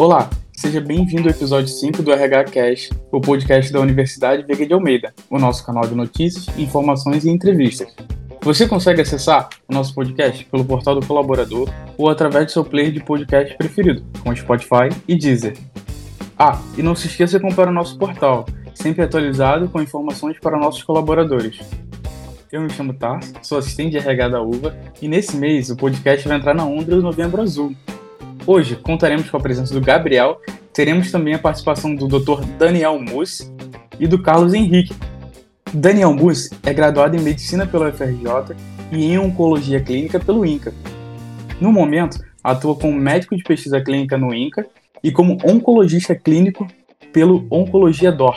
Olá, 0.00 0.30
seja 0.50 0.80
bem-vindo 0.80 1.28
ao 1.28 1.34
episódio 1.34 1.68
5 1.68 2.02
do 2.02 2.10
RH 2.10 2.44
Cash, 2.44 2.88
o 3.12 3.20
podcast 3.20 3.70
da 3.70 3.80
Universidade 3.80 4.42
Veiga 4.44 4.66
de 4.66 4.72
Almeida, 4.72 5.12
o 5.28 5.38
nosso 5.38 5.62
canal 5.62 5.86
de 5.86 5.94
notícias, 5.94 6.48
informações 6.56 7.26
e 7.26 7.28
entrevistas. 7.28 7.94
Você 8.40 8.66
consegue 8.66 9.02
acessar 9.02 9.50
o 9.68 9.74
nosso 9.74 9.94
podcast 9.94 10.42
pelo 10.46 10.64
portal 10.64 10.98
do 10.98 11.06
colaborador 11.06 11.68
ou 11.98 12.08
através 12.08 12.46
do 12.46 12.52
seu 12.52 12.64
player 12.64 12.90
de 12.90 13.04
podcast 13.04 13.54
preferido, 13.58 14.02
como 14.22 14.34
Spotify 14.34 14.88
e 15.06 15.18
Deezer. 15.18 15.58
Ah, 16.38 16.58
e 16.78 16.82
não 16.82 16.94
se 16.94 17.06
esqueça 17.06 17.38
de 17.38 17.44
comprar 17.44 17.68
o 17.68 17.72
nosso 17.72 17.98
portal, 17.98 18.46
sempre 18.72 19.04
atualizado 19.04 19.68
com 19.68 19.82
informações 19.82 20.38
para 20.40 20.58
nossos 20.58 20.82
colaboradores. 20.82 21.60
Eu 22.50 22.62
me 22.62 22.70
chamo 22.70 22.94
Tarso, 22.94 23.34
sou 23.42 23.58
assistente 23.58 23.90
de 23.90 23.98
RH 23.98 24.30
da 24.30 24.40
UVA 24.40 24.74
e 25.02 25.06
nesse 25.06 25.36
mês 25.36 25.68
o 25.68 25.76
podcast 25.76 26.26
vai 26.26 26.38
entrar 26.38 26.54
na 26.54 26.64
onda 26.64 26.96
do 26.96 27.02
Novembro 27.02 27.42
Azul. 27.42 27.76
Hoje 28.46 28.74
contaremos 28.76 29.28
com 29.28 29.36
a 29.36 29.40
presença 29.40 29.74
do 29.74 29.80
Gabriel, 29.80 30.40
teremos 30.72 31.12
também 31.12 31.34
a 31.34 31.38
participação 31.38 31.94
do 31.94 32.08
Dr. 32.08 32.44
Daniel 32.58 32.98
Mus 32.98 33.52
e 33.98 34.06
do 34.06 34.22
Carlos 34.22 34.54
Henrique. 34.54 34.94
Daniel 35.72 36.14
Mus 36.14 36.50
é 36.64 36.72
graduado 36.72 37.16
em 37.16 37.20
Medicina 37.20 37.66
pela 37.66 37.90
UFRJ 37.90 38.56
e 38.90 39.04
em 39.04 39.18
Oncologia 39.18 39.80
Clínica 39.80 40.18
pelo 40.18 40.44
INCA. 40.44 40.72
No 41.60 41.70
momento, 41.70 42.18
atua 42.42 42.74
como 42.74 42.98
médico 42.98 43.36
de 43.36 43.42
pesquisa 43.44 43.80
clínica 43.80 44.16
no 44.16 44.34
INCA 44.34 44.66
e 45.04 45.12
como 45.12 45.38
oncologista 45.44 46.14
clínico 46.14 46.66
pelo 47.12 47.46
Oncologia 47.50 48.10
DOR. 48.10 48.36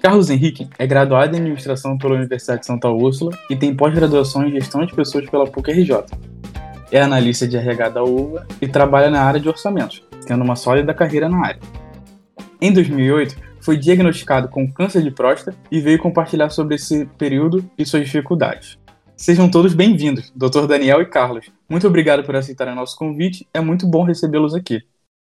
Carlos 0.00 0.30
Henrique 0.30 0.68
é 0.78 0.86
graduado 0.86 1.34
em 1.34 1.40
Administração 1.40 1.98
pela 1.98 2.14
Universidade 2.14 2.60
de 2.60 2.66
Santa 2.66 2.88
Úrsula 2.88 3.36
e 3.50 3.56
tem 3.56 3.74
pós-graduação 3.74 4.46
em 4.46 4.52
Gestão 4.52 4.86
de 4.86 4.94
Pessoas 4.94 5.28
pela 5.28 5.44
PUC-RJ. 5.44 6.04
É 6.90 7.02
analista 7.02 7.46
de 7.46 7.54
RH 7.54 7.90
da 7.90 8.02
UVA 8.02 8.46
e 8.62 8.66
trabalha 8.66 9.10
na 9.10 9.22
área 9.22 9.38
de 9.38 9.46
orçamentos, 9.46 10.02
tendo 10.26 10.42
uma 10.42 10.56
sólida 10.56 10.94
carreira 10.94 11.28
na 11.28 11.44
área. 11.44 11.60
Em 12.58 12.72
2008, 12.72 13.36
foi 13.60 13.76
diagnosticado 13.76 14.48
com 14.48 14.72
câncer 14.72 15.02
de 15.02 15.10
próstata 15.10 15.54
e 15.70 15.82
veio 15.82 15.98
compartilhar 15.98 16.48
sobre 16.48 16.76
esse 16.76 17.04
período 17.18 17.70
e 17.76 17.84
suas 17.84 18.06
dificuldades. 18.06 18.78
Sejam 19.14 19.50
todos 19.50 19.74
bem-vindos, 19.74 20.32
Dr. 20.34 20.66
Daniel 20.66 21.02
e 21.02 21.06
Carlos. 21.06 21.50
Muito 21.68 21.86
obrigado 21.86 22.24
por 22.24 22.34
aceitarem 22.34 22.74
nosso 22.74 22.96
convite, 22.96 23.46
é 23.52 23.60
muito 23.60 23.86
bom 23.86 24.02
recebê-los 24.02 24.54
aqui. 24.54 24.80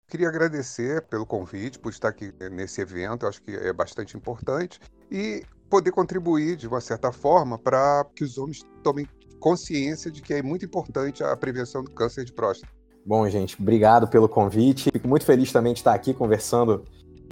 Queria 0.08 0.28
agradecer 0.28 1.02
pelo 1.08 1.26
convite, 1.26 1.80
por 1.80 1.89
estar 1.89 2.09
aqui 2.09 2.32
nesse 2.52 2.80
evento, 2.80 3.26
acho 3.26 3.42
que 3.42 3.56
é 3.56 3.73
bastante 3.73 4.16
importante, 4.16 4.80
e 5.09 5.44
poder 5.67 5.92
contribuir 5.92 6.58
de 6.58 6.67
uma 6.67 6.80
certa 6.80 7.11
forma 7.11 7.58
para 7.58 8.06
que 8.16 8.23
os 8.23 8.38
homens 8.38 8.61
tomem 8.84 9.08
consciência 9.46 10.10
de 10.10 10.24
que 10.24 10.34
é 10.34 10.42
muito 10.42 10.66
importante 10.66 11.24
a 11.24 11.38
prevenção 11.38 11.84
do 11.84 11.92
câncer 11.92 12.26
de 12.26 12.34
próstata. 12.34 12.74
Bom, 13.06 13.30
gente, 13.30 13.56
obrigado 13.62 14.08
pelo 14.08 14.28
convite. 14.28 14.90
Fico 14.92 15.08
muito 15.08 15.24
feliz 15.24 15.52
também 15.52 15.72
de 15.72 15.82
estar 15.82 15.94
aqui 15.94 16.16
conversando 16.16 16.84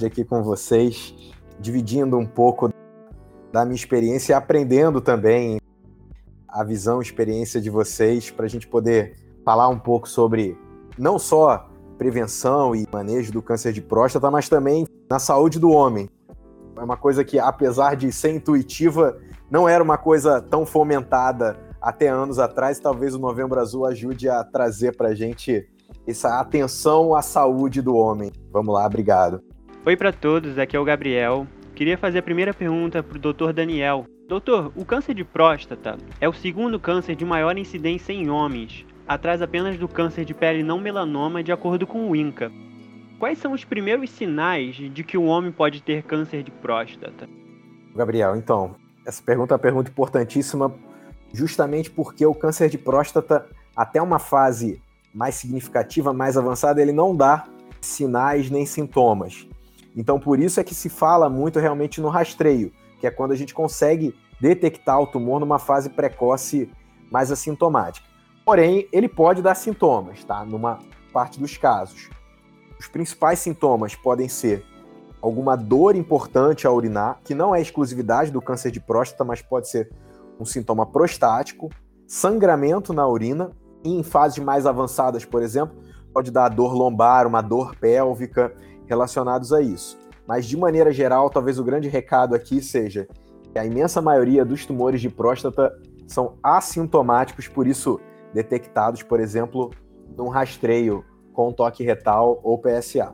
aqui 0.05 0.23
com 0.23 0.43
vocês, 0.43 1.15
dividindo 1.59 2.15
um 2.15 2.25
pouco 2.27 2.69
da 3.51 3.65
minha 3.65 3.75
experiência 3.75 4.31
e 4.31 4.35
aprendendo 4.35 5.01
também 5.01 5.59
a 6.47 6.63
visão 6.63 7.01
experiência 7.01 7.59
de 7.59 7.71
vocês 7.71 8.29
para 8.29 8.45
a 8.45 8.49
gente 8.49 8.67
poder 8.67 9.15
falar 9.43 9.67
um 9.69 9.79
pouco 9.79 10.07
sobre 10.07 10.55
não 10.95 11.17
só 11.17 11.67
prevenção 11.97 12.75
e 12.75 12.87
manejo 12.93 13.31
do 13.31 13.41
câncer 13.41 13.73
de 13.73 13.81
próstata, 13.81 14.29
mas 14.29 14.47
também 14.47 14.85
na 15.09 15.17
saúde 15.17 15.57
do 15.57 15.71
homem. 15.71 16.07
É 16.77 16.83
uma 16.83 16.97
coisa 16.97 17.23
que, 17.23 17.39
apesar 17.39 17.95
de 17.95 18.11
ser 18.11 18.35
intuitiva, 18.35 19.19
não 19.49 19.67
era 19.67 19.83
uma 19.83 19.97
coisa 19.97 20.39
tão 20.39 20.63
fomentada 20.63 21.72
até 21.83 22.07
anos 22.07 22.39
atrás. 22.39 22.79
Talvez 22.79 23.13
o 23.13 23.19
Novembro 23.19 23.59
Azul 23.59 23.85
ajude 23.85 24.29
a 24.29 24.43
trazer 24.43 24.95
para 24.95 25.09
a 25.09 25.15
gente 25.15 25.67
essa 26.07 26.39
atenção 26.39 27.13
à 27.13 27.21
saúde 27.21 27.81
do 27.81 27.95
homem. 27.95 28.31
Vamos 28.51 28.73
lá, 28.73 28.85
obrigado. 28.85 29.43
Oi 29.85 29.97
para 29.97 30.13
todos, 30.13 30.57
aqui 30.57 30.75
é 30.75 30.79
o 30.79 30.85
Gabriel. 30.85 31.45
Queria 31.75 31.97
fazer 31.97 32.19
a 32.19 32.23
primeira 32.23 32.53
pergunta 32.53 33.03
para 33.03 33.17
o 33.17 33.33
Dr. 33.33 33.51
Daniel. 33.51 34.05
Doutor, 34.29 34.71
o 34.75 34.85
câncer 34.85 35.13
de 35.13 35.25
próstata 35.25 35.97
é 36.21 36.29
o 36.29 36.33
segundo 36.33 36.79
câncer 36.79 37.15
de 37.15 37.25
maior 37.25 37.57
incidência 37.57 38.13
em 38.13 38.29
homens 38.29 38.85
atrás 39.07 39.41
apenas 39.41 39.77
do 39.77 39.87
câncer 39.87 40.25
de 40.25 40.33
pele 40.33 40.63
não 40.63 40.79
melanoma, 40.79 41.43
de 41.43 41.51
acordo 41.51 41.85
com 41.85 42.09
o 42.09 42.15
INCA. 42.15 42.51
Quais 43.19 43.37
são 43.37 43.53
os 43.53 43.63
primeiros 43.63 44.09
sinais 44.09 44.75
de 44.75 45.03
que 45.03 45.17
o 45.17 45.23
homem 45.23 45.51
pode 45.51 45.81
ter 45.81 46.03
câncer 46.03 46.43
de 46.43 46.51
próstata? 46.51 47.27
Gabriel, 47.95 48.35
então, 48.35 48.75
essa 49.05 49.21
pergunta 49.23 49.53
é 49.53 49.55
uma 49.55 49.59
pergunta 49.59 49.89
importantíssima, 49.89 50.73
justamente 51.33 51.89
porque 51.89 52.25
o 52.25 52.33
câncer 52.33 52.69
de 52.69 52.77
próstata, 52.77 53.45
até 53.75 54.01
uma 54.01 54.19
fase 54.19 54.81
mais 55.13 55.35
significativa, 55.35 56.13
mais 56.13 56.37
avançada, 56.37 56.81
ele 56.81 56.91
não 56.91 57.15
dá 57.15 57.45
sinais 57.81 58.49
nem 58.49 58.65
sintomas. 58.65 59.47
Então, 59.95 60.19
por 60.19 60.39
isso 60.39 60.59
é 60.59 60.63
que 60.63 60.73
se 60.73 60.89
fala 60.89 61.29
muito 61.29 61.59
realmente 61.59 61.99
no 61.99 62.09
rastreio, 62.09 62.71
que 62.99 63.07
é 63.07 63.11
quando 63.11 63.31
a 63.31 63.35
gente 63.35 63.53
consegue 63.53 64.15
detectar 64.39 64.99
o 64.99 65.07
tumor 65.07 65.39
numa 65.39 65.59
fase 65.59 65.89
precoce 65.89 66.69
mais 67.11 67.31
assintomática. 67.31 68.07
Porém, 68.45 68.87
ele 68.91 69.07
pode 69.07 69.41
dar 69.41 69.55
sintomas, 69.55 70.23
tá? 70.23 70.43
Numa 70.43 70.79
parte 71.11 71.39
dos 71.39 71.57
casos. 71.57 72.09
Os 72.79 72.87
principais 72.87 73.39
sintomas 73.39 73.95
podem 73.95 74.27
ser 74.27 74.65
alguma 75.21 75.55
dor 75.55 75.95
importante 75.95 76.67
a 76.67 76.71
urinar, 76.71 77.19
que 77.23 77.33
não 77.33 77.55
é 77.55 77.61
exclusividade 77.61 78.31
do 78.31 78.41
câncer 78.41 78.71
de 78.71 78.81
próstata, 78.81 79.23
mas 79.23 79.41
pode 79.41 79.69
ser 79.69 79.89
um 80.39 80.45
sintoma 80.45 80.85
prostático, 80.85 81.69
sangramento 82.07 82.93
na 82.93 83.07
urina, 83.07 83.51
e 83.83 83.89
em 83.89 84.03
fases 84.03 84.43
mais 84.43 84.65
avançadas, 84.65 85.25
por 85.25 85.41
exemplo, 85.41 85.75
pode 86.13 86.31
dar 86.31 86.49
dor 86.49 86.73
lombar, 86.73 87.27
uma 87.27 87.41
dor 87.41 87.75
pélvica 87.75 88.53
relacionados 88.85 89.51
a 89.51 89.61
isso. 89.61 89.97
Mas 90.27 90.45
de 90.45 90.55
maneira 90.55 90.93
geral, 90.93 91.29
talvez 91.29 91.59
o 91.59 91.63
grande 91.63 91.89
recado 91.89 92.33
aqui 92.33 92.61
seja 92.61 93.07
que 93.51 93.59
a 93.59 93.65
imensa 93.65 94.01
maioria 94.01 94.45
dos 94.45 94.65
tumores 94.65 95.01
de 95.01 95.09
próstata 95.09 95.73
são 96.07 96.37
assintomáticos, 96.41 97.47
por 97.47 97.67
isso 97.67 97.99
detectados, 98.33 99.03
por 99.03 99.19
exemplo, 99.19 99.71
num 100.17 100.29
rastreio 100.29 101.03
com 101.33 101.51
toque 101.51 101.83
retal 101.83 102.39
ou 102.43 102.57
PSA. 102.57 103.13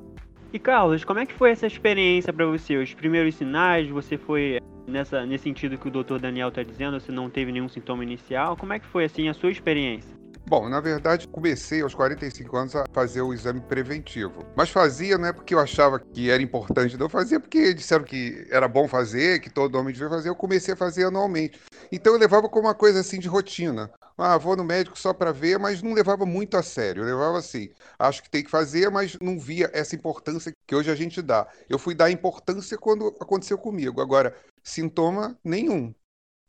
E 0.52 0.60
Carlos, 0.60 1.04
como 1.04 1.20
é 1.20 1.26
que 1.26 1.34
foi 1.34 1.52
essa 1.52 1.68
experiência 1.68 2.34
para 2.34 2.46
você? 2.46 2.76
Os 2.78 2.94
primeiros 2.94 3.36
sinais, 3.36 3.88
você 3.90 4.18
foi 4.18 4.60
nessa 4.90 5.26
nesse 5.26 5.44
sentido 5.44 5.78
que 5.78 5.88
o 5.88 5.92
Dr. 5.92 6.20
Daniel 6.20 6.50
está 6.50 6.64
dizendo, 6.64 7.00
você 7.00 7.12
não 7.12 7.30
teve 7.30 7.52
nenhum 7.52 7.70
sintoma 7.70 8.04
inicial? 8.04 8.58
Como 8.58 8.74
é 8.74 8.80
que 8.80 8.88
foi 8.88 9.06
assim 9.06 9.30
a 9.30 9.34
sua 9.34 9.52
experiência? 9.52 10.20
Bom, 10.50 10.68
na 10.68 10.82
verdade, 10.82 11.28
comecei 11.28 11.84
aos 11.84 11.94
45 11.94 12.58
anos 12.58 12.76
a 12.76 12.84
fazer 12.92 13.22
o 13.22 13.32
exame 13.32 13.62
preventivo. 13.62 14.44
Mas 14.56 14.72
fazia 14.72 15.16
não 15.16 15.28
é 15.28 15.32
porque 15.32 15.54
eu 15.54 15.60
achava 15.60 16.00
que 16.00 16.32
era 16.32 16.42
importante, 16.42 16.98
não. 16.98 17.06
Eu 17.06 17.10
fazia 17.10 17.40
porque 17.40 17.72
disseram 17.72 18.04
que 18.04 18.48
era 18.50 18.68
bom 18.68 18.88
fazer, 18.88 19.42
que 19.42 19.50
todo 19.50 19.76
homem 19.76 19.94
devia 19.94 20.10
fazer. 20.10 20.30
Eu 20.30 20.36
comecei 20.36 20.74
a 20.74 20.78
fazer 20.78 21.06
anualmente. 21.06 21.60
Então 21.92 22.14
eu 22.14 22.20
levava 22.20 22.50
como 22.50 22.68
uma 22.68 22.74
coisa 22.74 23.00
assim 23.02 23.20
de 23.20 23.28
rotina. 23.28 23.92
Ah, 24.18 24.38
vou 24.38 24.56
no 24.56 24.66
médico 24.66 25.00
só 25.00 25.14
para 25.14 25.32
ver, 25.32 25.58
mas 25.58 25.82
não 25.82 25.94
levava 25.94 26.26
muito 26.26 26.58
a 26.58 26.64
sério. 26.64 27.04
Eu 27.04 27.06
levava 27.06 27.38
assim, 27.38 27.70
acho 27.98 28.22
que 28.22 28.30
tem 28.30 28.44
que 28.44 28.50
fazer, 28.50 28.90
mas 28.90 29.18
não 29.22 29.40
via 29.40 29.70
essa 29.72 29.96
importância 29.96 30.52
que 30.68 30.76
hoje 30.76 30.92
a 30.92 30.96
gente 30.96 31.22
dá. 31.22 31.48
Eu 31.70 31.80
fui 31.80 31.96
dar 31.96 32.12
importância 32.12 32.78
quando 32.78 33.16
aconteceu 33.20 33.58
comigo. 33.58 34.02
Agora, 34.02 34.36
sintoma 34.70 35.38
nenhum. 35.44 35.94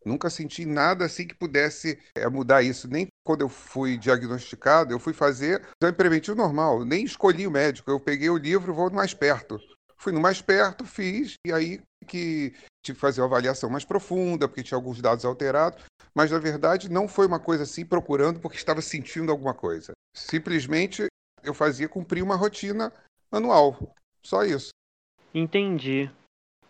Nunca 0.05 0.31
senti 0.31 0.65
nada 0.65 1.05
assim 1.05 1.27
que 1.27 1.35
pudesse 1.35 1.99
é, 2.15 2.27
mudar 2.29 2.63
isso. 2.63 2.89
Nem 2.89 3.09
quando 3.25 3.43
eu 3.43 3.49
fui 3.49 3.99
diagnosticado, 3.99 4.93
eu 4.93 4.99
fui 4.99 5.13
fazer 5.13 5.63
exame 5.81 5.97
preventivo 5.97 6.37
normal. 6.37 6.85
Nem 6.85 7.05
escolhi 7.05 7.47
o 7.47 7.51
médico. 7.51 7.91
Eu 7.91 8.01
peguei 8.01 8.31
o 8.31 8.39
livro 8.39 8.75
vou 8.75 8.89
no 8.89 8.97
mais 8.97 9.13
perto. 9.13 9.61
Fui 9.99 10.13
no 10.13 10.21
mais 10.21 10.41
perto, 10.41 10.87
fiz, 10.87 11.35
e 11.47 11.53
aí 11.53 11.83
que 12.07 12.55
tive 12.83 12.97
que 12.97 13.01
fazer 13.01 13.21
uma 13.21 13.27
avaliação 13.27 13.69
mais 13.69 13.85
profunda, 13.85 14.49
porque 14.49 14.63
tinha 14.63 14.77
alguns 14.77 15.03
dados 15.03 15.27
alterados. 15.27 15.85
Mas, 16.15 16.31
na 16.31 16.39
verdade, 16.39 16.91
não 16.91 17.07
foi 17.07 17.27
uma 17.27 17.39
coisa 17.39 17.65
assim 17.65 17.85
procurando 17.85 18.41
porque 18.41 18.57
estava 18.57 18.81
sentindo 18.81 19.31
alguma 19.31 19.53
coisa. 19.53 19.93
Simplesmente 20.17 21.07
eu 21.43 21.53
fazia 21.53 21.89
cumprir 21.89 22.23
uma 22.23 22.35
rotina 22.35 22.91
anual. 23.31 23.95
Só 24.23 24.43
isso. 24.45 24.71
Entendi. 25.35 26.11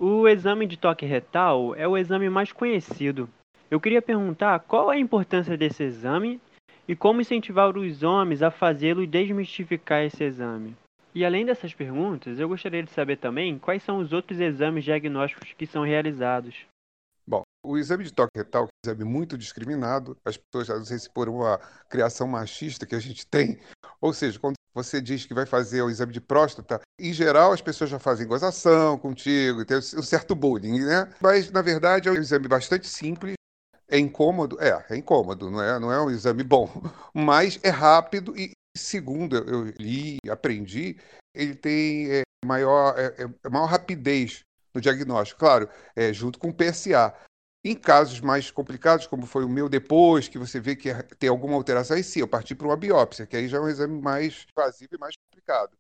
O 0.02 0.26
exame 0.26 0.66
de 0.66 0.78
toque 0.78 1.04
retal 1.04 1.74
é 1.74 1.86
o 1.86 1.94
exame 1.94 2.30
mais 2.30 2.50
conhecido. 2.52 3.28
Eu 3.70 3.78
queria 3.78 4.00
perguntar 4.00 4.58
qual 4.60 4.88
a 4.88 4.96
importância 4.96 5.58
desse 5.58 5.82
exame 5.82 6.40
e 6.88 6.96
como 6.96 7.20
incentivar 7.20 7.76
os 7.76 8.02
homens 8.02 8.42
a 8.42 8.50
fazê-lo 8.50 9.02
e 9.02 9.06
desmistificar 9.06 10.02
esse 10.02 10.24
exame. 10.24 10.74
E 11.14 11.22
além 11.22 11.44
dessas 11.44 11.74
perguntas, 11.74 12.40
eu 12.40 12.48
gostaria 12.48 12.82
de 12.82 12.90
saber 12.90 13.18
também 13.18 13.58
quais 13.58 13.82
são 13.82 13.98
os 13.98 14.10
outros 14.10 14.40
exames 14.40 14.84
diagnósticos 14.84 15.52
que 15.52 15.66
são 15.66 15.84
realizados. 15.84 16.64
Bom, 17.26 17.42
o 17.62 17.76
exame 17.76 18.02
de 18.02 18.14
toque 18.14 18.38
retal 18.38 18.62
é 18.62 18.66
um 18.66 18.90
exame 18.90 19.04
muito 19.04 19.36
discriminado. 19.36 20.16
As 20.24 20.38
pessoas, 20.38 20.70
não 20.70 20.86
sei 20.86 20.98
se 20.98 21.10
por 21.10 21.28
uma 21.28 21.58
criação 21.90 22.26
machista 22.26 22.86
que 22.86 22.94
a 22.94 23.00
gente 23.00 23.26
tem, 23.26 23.60
ou 24.00 24.14
seja, 24.14 24.38
quando 24.38 24.54
você 24.74 25.00
diz 25.00 25.26
que 25.26 25.34
vai 25.34 25.46
fazer 25.46 25.82
o 25.82 25.90
exame 25.90 26.12
de 26.12 26.20
próstata, 26.20 26.80
em 26.98 27.12
geral 27.12 27.52
as 27.52 27.60
pessoas 27.60 27.90
já 27.90 27.98
fazem 27.98 28.26
gozação 28.26 28.98
contigo, 28.98 29.64
tem 29.64 29.78
um 29.78 30.02
certo 30.02 30.34
bullying, 30.34 30.80
né? 30.80 31.12
Mas 31.20 31.50
na 31.50 31.62
verdade 31.62 32.08
é 32.08 32.12
um 32.12 32.16
exame 32.16 32.48
bastante 32.48 32.88
simples, 32.88 33.34
é 33.88 33.98
incômodo, 33.98 34.56
é, 34.60 34.84
é 34.88 34.96
incômodo, 34.96 35.50
não 35.50 35.62
é, 35.62 35.78
não 35.78 35.92
é 35.92 36.00
um 36.00 36.10
exame 36.10 36.42
bom, 36.42 36.70
mas 37.12 37.58
é 37.62 37.70
rápido 37.70 38.36
e 38.36 38.52
segundo 38.76 39.36
eu 39.36 39.64
li, 39.78 40.18
aprendi, 40.30 40.96
ele 41.34 41.54
tem 41.54 42.10
é, 42.10 42.22
maior, 42.44 42.98
é, 42.98 43.14
é, 43.22 43.48
maior 43.48 43.66
rapidez 43.66 44.40
no 44.74 44.80
diagnóstico, 44.80 45.40
claro, 45.40 45.68
é, 45.96 46.12
junto 46.12 46.38
com 46.38 46.48
o 46.48 46.54
PSA. 46.54 47.14
Em 47.62 47.74
casos 47.74 48.20
mais 48.20 48.50
complicados, 48.50 49.06
como 49.06 49.26
foi 49.26 49.44
o 49.44 49.48
meu 49.48 49.68
depois, 49.68 50.28
que 50.28 50.38
você 50.38 50.58
vê 50.58 50.74
que 50.74 50.90
tem 51.18 51.28
alguma 51.28 51.54
alteração, 51.54 51.96
aí 51.96 52.02
sim, 52.02 52.20
eu 52.20 52.28
parti 52.28 52.54
para 52.54 52.66
uma 52.66 52.76
biópsia, 52.76 53.26
que 53.26 53.36
aí 53.36 53.48
já 53.48 53.58
é 53.58 53.60
um 53.60 53.68
exame 53.68 54.00
mais 54.00 54.46
invasivo 54.56 54.94
e 54.94 54.98
mais 54.98 55.14
complicado. 55.16 55.76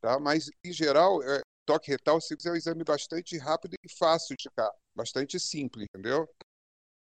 Tá? 0.00 0.18
Mas, 0.18 0.50
em 0.64 0.72
geral, 0.72 1.22
é, 1.22 1.40
toque 1.64 1.90
retal 1.90 2.18
é 2.18 2.50
um 2.50 2.56
exame 2.56 2.82
bastante 2.82 3.38
rápido 3.38 3.74
e 3.84 3.88
fácil 3.96 4.36
de 4.36 4.48
ficar, 4.48 4.70
bastante 4.94 5.38
simples, 5.38 5.86
entendeu? 5.94 6.28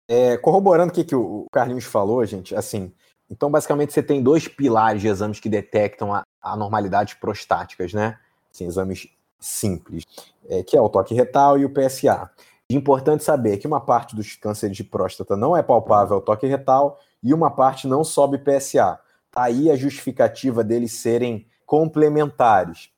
É, 0.10 0.38
corroborando 0.38 0.92
o 0.92 0.96
que, 0.96 1.04
que 1.04 1.16
o 1.16 1.46
Carlinhos 1.52 1.84
falou, 1.84 2.26
gente, 2.26 2.56
assim, 2.56 2.94
então 3.30 3.52
basicamente 3.52 3.94
você 3.94 4.02
tem 4.02 4.24
dois 4.24 4.48
pilares 4.48 5.02
de 5.02 5.08
exames 5.10 5.40
que 5.40 5.50
detectam 5.50 6.24
anormalidades 6.42 7.14
prostáticas, 7.16 7.94
né? 7.94 8.18
Assim, 8.52 8.66
exames 8.66 9.08
simples, 9.40 10.06
é, 10.50 10.64
que 10.64 10.76
é 10.78 10.82
o 10.82 10.90
toque 10.90 11.14
retal 11.14 11.60
e 11.60 11.66
o 11.66 11.70
PSA. 11.70 12.32
Importante 12.70 13.24
saber 13.24 13.58
que 13.58 13.68
uma 13.68 13.80
parte 13.80 14.14
dos 14.14 14.36
cânceres 14.36 14.76
de 14.76 14.84
próstata 14.84 15.38
não 15.38 15.56
é 15.56 15.64
palpável 15.64 16.16
ao 16.16 16.22
toque 16.22 16.46
retal 16.46 17.00
e 17.24 17.34
uma 17.34 17.50
parte 17.50 17.88
não 17.88 18.04
sobe 18.04 18.38
PSA. 18.38 19.00
Tá 19.32 19.44
aí 19.44 19.72
a 19.72 19.76
justificativa 19.78 20.66
deles 20.66 20.92
serem 20.92 21.48
complementares. 21.66 22.90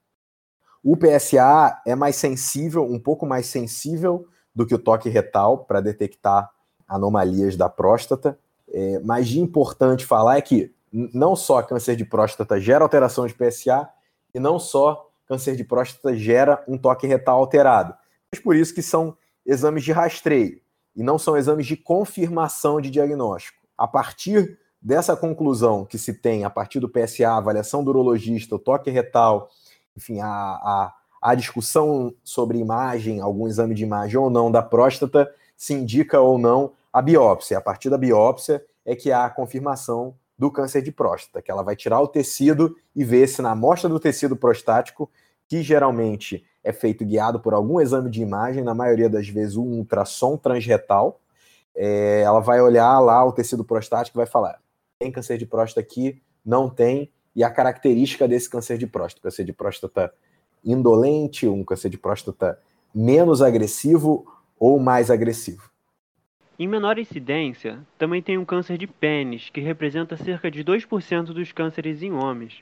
O 0.83 0.97
PSA 0.97 1.81
é 1.85 1.93
mais 1.93 2.15
sensível, 2.15 2.83
um 2.83 2.99
pouco 2.99 3.27
mais 3.27 3.45
sensível 3.45 4.27
do 4.55 4.65
que 4.65 4.73
o 4.73 4.79
toque 4.79 5.07
retal 5.07 5.59
para 5.65 5.81
detectar 5.81 6.49
anomalias 6.87 7.55
da 7.55 7.69
próstata. 7.69 8.39
É, 8.71 8.99
mas 8.99 9.27
de 9.27 9.39
importante 9.39 10.03
falar 10.03 10.37
é 10.37 10.41
que 10.41 10.73
não 10.91 11.35
só 11.35 11.61
câncer 11.61 11.95
de 11.95 12.05
próstata 12.05 12.59
gera 12.59 12.83
alteração 12.83 13.27
de 13.27 13.35
PSA 13.35 13.87
e 14.33 14.39
não 14.39 14.57
só 14.57 15.07
câncer 15.27 15.55
de 15.55 15.63
próstata 15.63 16.15
gera 16.15 16.63
um 16.67 16.75
toque 16.75 17.05
retal 17.05 17.37
alterado. 17.37 17.93
Mas 18.31 18.41
por 18.41 18.55
isso 18.55 18.73
que 18.73 18.81
são 18.81 19.15
exames 19.45 19.83
de 19.83 19.91
rastreio 19.91 20.61
e 20.95 21.03
não 21.03 21.17
são 21.17 21.37
exames 21.37 21.65
de 21.65 21.77
confirmação 21.77 22.81
de 22.81 22.89
diagnóstico. 22.89 23.57
A 23.77 23.87
partir 23.87 24.57
dessa 24.81 25.15
conclusão 25.15 25.85
que 25.85 25.97
se 25.97 26.13
tem 26.13 26.43
a 26.43 26.49
partir 26.49 26.79
do 26.79 26.89
PSA, 26.89 27.31
avaliação 27.31 27.83
do 27.83 27.89
urologista, 27.89 28.55
o 28.55 28.59
toque 28.59 28.89
retal, 28.89 29.49
enfim, 29.95 30.19
a, 30.19 30.27
a, 30.27 30.93
a 31.21 31.35
discussão 31.35 32.13
sobre 32.23 32.57
imagem, 32.57 33.19
algum 33.19 33.47
exame 33.47 33.75
de 33.75 33.83
imagem 33.83 34.17
ou 34.17 34.29
não 34.29 34.51
da 34.51 34.61
próstata, 34.61 35.29
se 35.55 35.73
indica 35.73 36.19
ou 36.19 36.37
não 36.37 36.73
a 36.91 37.01
biópsia. 37.01 37.57
A 37.57 37.61
partir 37.61 37.89
da 37.89 37.97
biópsia 37.97 38.63
é 38.85 38.95
que 38.95 39.11
há 39.11 39.25
a 39.25 39.29
confirmação 39.29 40.15
do 40.37 40.49
câncer 40.49 40.81
de 40.81 40.91
próstata, 40.91 41.41
que 41.41 41.51
ela 41.51 41.63
vai 41.63 41.75
tirar 41.75 41.99
o 41.99 42.07
tecido 42.07 42.75
e 42.95 43.03
ver 43.03 43.27
se 43.27 43.41
na 43.41 43.51
amostra 43.51 43.89
do 43.89 43.99
tecido 43.99 44.37
prostático, 44.37 45.11
que 45.49 45.61
geralmente 45.61 46.45
é 46.63 46.71
feito 46.71 47.05
guiado 47.05 47.39
por 47.39 47.53
algum 47.53 47.79
exame 47.79 48.09
de 48.09 48.21
imagem, 48.21 48.63
na 48.63 48.73
maioria 48.73 49.09
das 49.09 49.27
vezes 49.27 49.55
um 49.55 49.65
ultrassom 49.65 50.37
transretal, 50.37 51.19
é, 51.75 52.21
ela 52.21 52.39
vai 52.39 52.61
olhar 52.61 52.99
lá 52.99 53.23
o 53.25 53.31
tecido 53.31 53.63
prostático 53.63 54.17
e 54.17 54.19
vai 54.19 54.27
falar: 54.27 54.59
tem 54.99 55.11
câncer 55.11 55.37
de 55.37 55.45
próstata 55.45 55.79
aqui? 55.79 56.21
Não 56.45 56.69
tem. 56.69 57.11
E 57.35 57.43
a 57.43 57.49
característica 57.49 58.27
desse 58.27 58.49
câncer 58.49 58.77
de 58.77 58.87
próstata: 58.87 59.23
câncer 59.23 59.45
de 59.45 59.53
próstata 59.53 60.13
indolente, 60.63 61.47
um 61.47 61.63
câncer 61.63 61.89
de 61.89 61.97
próstata 61.97 62.59
menos 62.93 63.41
agressivo 63.41 64.25
ou 64.59 64.79
mais 64.79 65.09
agressivo. 65.09 65.69
Em 66.57 66.67
menor 66.67 66.99
incidência, 66.99 67.79
também 67.97 68.21
tem 68.21 68.37
um 68.37 68.43
câncer 68.43 68.77
de 68.77 68.85
pênis, 68.85 69.49
que 69.49 69.61
representa 69.61 70.17
cerca 70.17 70.51
de 70.51 70.61
2% 70.61 71.27
dos 71.27 71.53
cânceres 71.53 72.03
em 72.03 72.11
homens, 72.11 72.61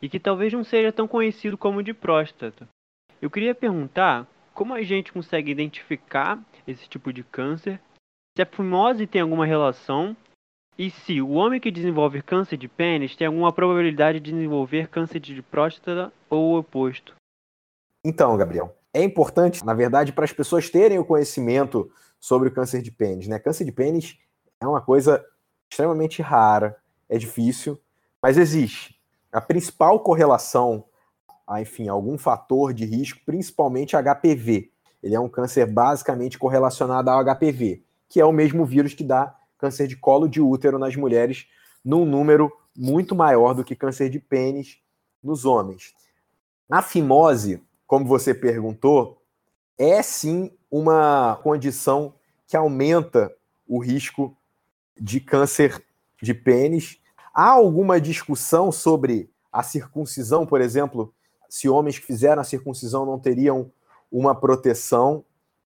e 0.00 0.08
que 0.08 0.20
talvez 0.20 0.52
não 0.52 0.62
seja 0.62 0.92
tão 0.92 1.08
conhecido 1.08 1.58
como 1.58 1.80
o 1.80 1.82
de 1.82 1.92
próstata. 1.92 2.68
Eu 3.20 3.30
queria 3.30 3.54
perguntar 3.54 4.26
como 4.52 4.74
a 4.74 4.82
gente 4.82 5.12
consegue 5.12 5.50
identificar 5.50 6.42
esse 6.66 6.88
tipo 6.88 7.12
de 7.12 7.22
câncer, 7.22 7.80
se 8.36 8.42
a 8.42 8.46
fimose 8.46 9.06
tem 9.06 9.20
alguma 9.20 9.46
relação 9.46 10.16
e 10.78 10.90
se 10.90 11.20
o 11.20 11.30
homem 11.30 11.60
que 11.60 11.70
desenvolve 11.70 12.22
câncer 12.22 12.56
de 12.56 12.68
pênis 12.68 13.16
tem 13.16 13.26
alguma 13.26 13.52
probabilidade 13.52 14.20
de 14.20 14.32
desenvolver 14.32 14.88
câncer 14.88 15.20
de 15.20 15.40
próstata 15.42 16.12
ou 16.28 16.52
o 16.52 16.58
oposto. 16.58 17.14
Então, 18.04 18.36
Gabriel, 18.36 18.76
é 18.92 19.02
importante, 19.02 19.64
na 19.64 19.74
verdade, 19.74 20.12
para 20.12 20.24
as 20.24 20.32
pessoas 20.32 20.70
terem 20.70 20.98
o 20.98 21.04
conhecimento 21.04 21.90
sobre 22.20 22.48
o 22.48 22.52
câncer 22.52 22.82
de 22.82 22.90
pênis. 22.90 23.26
Né? 23.26 23.38
Câncer 23.38 23.64
de 23.64 23.72
pênis 23.72 24.18
é 24.60 24.66
uma 24.66 24.80
coisa 24.80 25.24
extremamente 25.70 26.22
rara, 26.22 26.76
é 27.08 27.18
difícil, 27.18 27.80
mas 28.22 28.36
existe. 28.36 28.98
A 29.32 29.40
principal 29.40 30.00
correlação 30.00 30.84
enfim, 31.60 31.88
algum 31.88 32.18
fator 32.18 32.74
de 32.74 32.84
risco, 32.84 33.20
principalmente 33.24 33.96
HPV. 33.96 34.70
Ele 35.02 35.14
é 35.14 35.20
um 35.20 35.28
câncer 35.28 35.66
basicamente 35.66 36.38
correlacionado 36.38 37.10
ao 37.10 37.24
HPV, 37.24 37.82
que 38.08 38.20
é 38.20 38.24
o 38.24 38.32
mesmo 38.32 38.64
vírus 38.64 38.94
que 38.94 39.04
dá 39.04 39.34
câncer 39.58 39.86
de 39.86 39.96
colo 39.96 40.28
de 40.28 40.40
útero 40.40 40.78
nas 40.78 40.96
mulheres, 40.96 41.46
num 41.84 42.04
número 42.04 42.52
muito 42.76 43.14
maior 43.14 43.54
do 43.54 43.64
que 43.64 43.76
câncer 43.76 44.10
de 44.10 44.18
pênis 44.18 44.78
nos 45.22 45.44
homens. 45.44 45.94
A 46.68 46.82
fimose, 46.82 47.62
como 47.86 48.04
você 48.04 48.34
perguntou, 48.34 49.22
é 49.78 50.02
sim 50.02 50.50
uma 50.70 51.38
condição 51.42 52.14
que 52.46 52.56
aumenta 52.56 53.32
o 53.66 53.78
risco 53.78 54.36
de 54.98 55.20
câncer 55.20 55.82
de 56.20 56.34
pênis. 56.34 56.98
Há 57.32 57.50
alguma 57.50 58.00
discussão 58.00 58.72
sobre 58.72 59.30
a 59.52 59.62
circuncisão, 59.62 60.46
por 60.46 60.60
exemplo, 60.60 61.14
se 61.48 61.68
homens 61.68 61.98
que 61.98 62.06
fizeram 62.06 62.40
a 62.40 62.44
circuncisão 62.44 63.06
não 63.06 63.18
teriam 63.18 63.70
uma 64.10 64.34
proteção, 64.34 65.24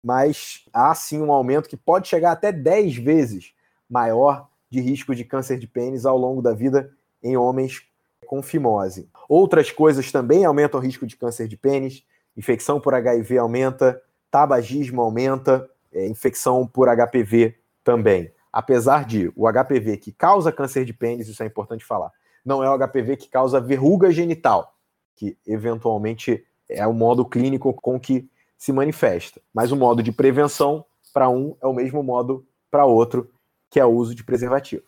mas 0.02 0.64
há 0.72 0.94
sim 0.94 1.20
um 1.20 1.32
aumento 1.32 1.68
que 1.68 1.76
pode 1.76 2.08
chegar 2.08 2.32
até 2.32 2.52
10 2.52 2.96
vezes 2.96 3.52
maior 3.88 4.48
de 4.70 4.80
risco 4.80 5.14
de 5.14 5.24
câncer 5.24 5.58
de 5.58 5.66
pênis 5.66 6.04
ao 6.04 6.16
longo 6.16 6.42
da 6.42 6.52
vida 6.52 6.92
em 7.22 7.36
homens 7.36 7.82
com 8.26 8.42
fimose. 8.42 9.08
Outras 9.28 9.70
coisas 9.70 10.12
também 10.12 10.44
aumentam 10.44 10.78
o 10.78 10.82
risco 10.82 11.06
de 11.06 11.16
câncer 11.16 11.48
de 11.48 11.56
pênis, 11.56 12.04
infecção 12.36 12.80
por 12.80 12.94
HIV 12.94 13.38
aumenta, 13.38 14.00
tabagismo 14.30 15.00
aumenta, 15.00 15.68
é, 15.92 16.06
infecção 16.06 16.66
por 16.66 16.88
HPV 16.88 17.56
também. 17.82 18.30
Apesar 18.52 19.04
de 19.04 19.32
o 19.34 19.50
HPV 19.50 19.96
que 19.96 20.12
causa 20.12 20.52
câncer 20.52 20.84
de 20.84 20.92
pênis, 20.92 21.28
isso 21.28 21.42
é 21.42 21.46
importante 21.46 21.84
falar, 21.84 22.12
não 22.44 22.62
é 22.62 22.70
o 22.70 22.78
HPV 22.78 23.16
que 23.16 23.28
causa 23.28 23.60
verruga 23.60 24.10
genital, 24.10 24.74
que 25.18 25.36
eventualmente 25.44 26.46
é 26.68 26.86
o 26.86 26.94
modo 26.94 27.26
clínico 27.26 27.74
com 27.74 27.98
que 27.98 28.30
se 28.56 28.72
manifesta. 28.72 29.42
Mas 29.52 29.72
o 29.72 29.76
modo 29.76 30.00
de 30.00 30.12
prevenção 30.12 30.84
para 31.12 31.28
um 31.28 31.56
é 31.60 31.66
o 31.66 31.74
mesmo 31.74 32.02
modo 32.02 32.46
para 32.70 32.86
outro, 32.86 33.32
que 33.68 33.80
é 33.80 33.84
o 33.84 33.90
uso 33.90 34.14
de 34.14 34.22
preservativo. 34.22 34.84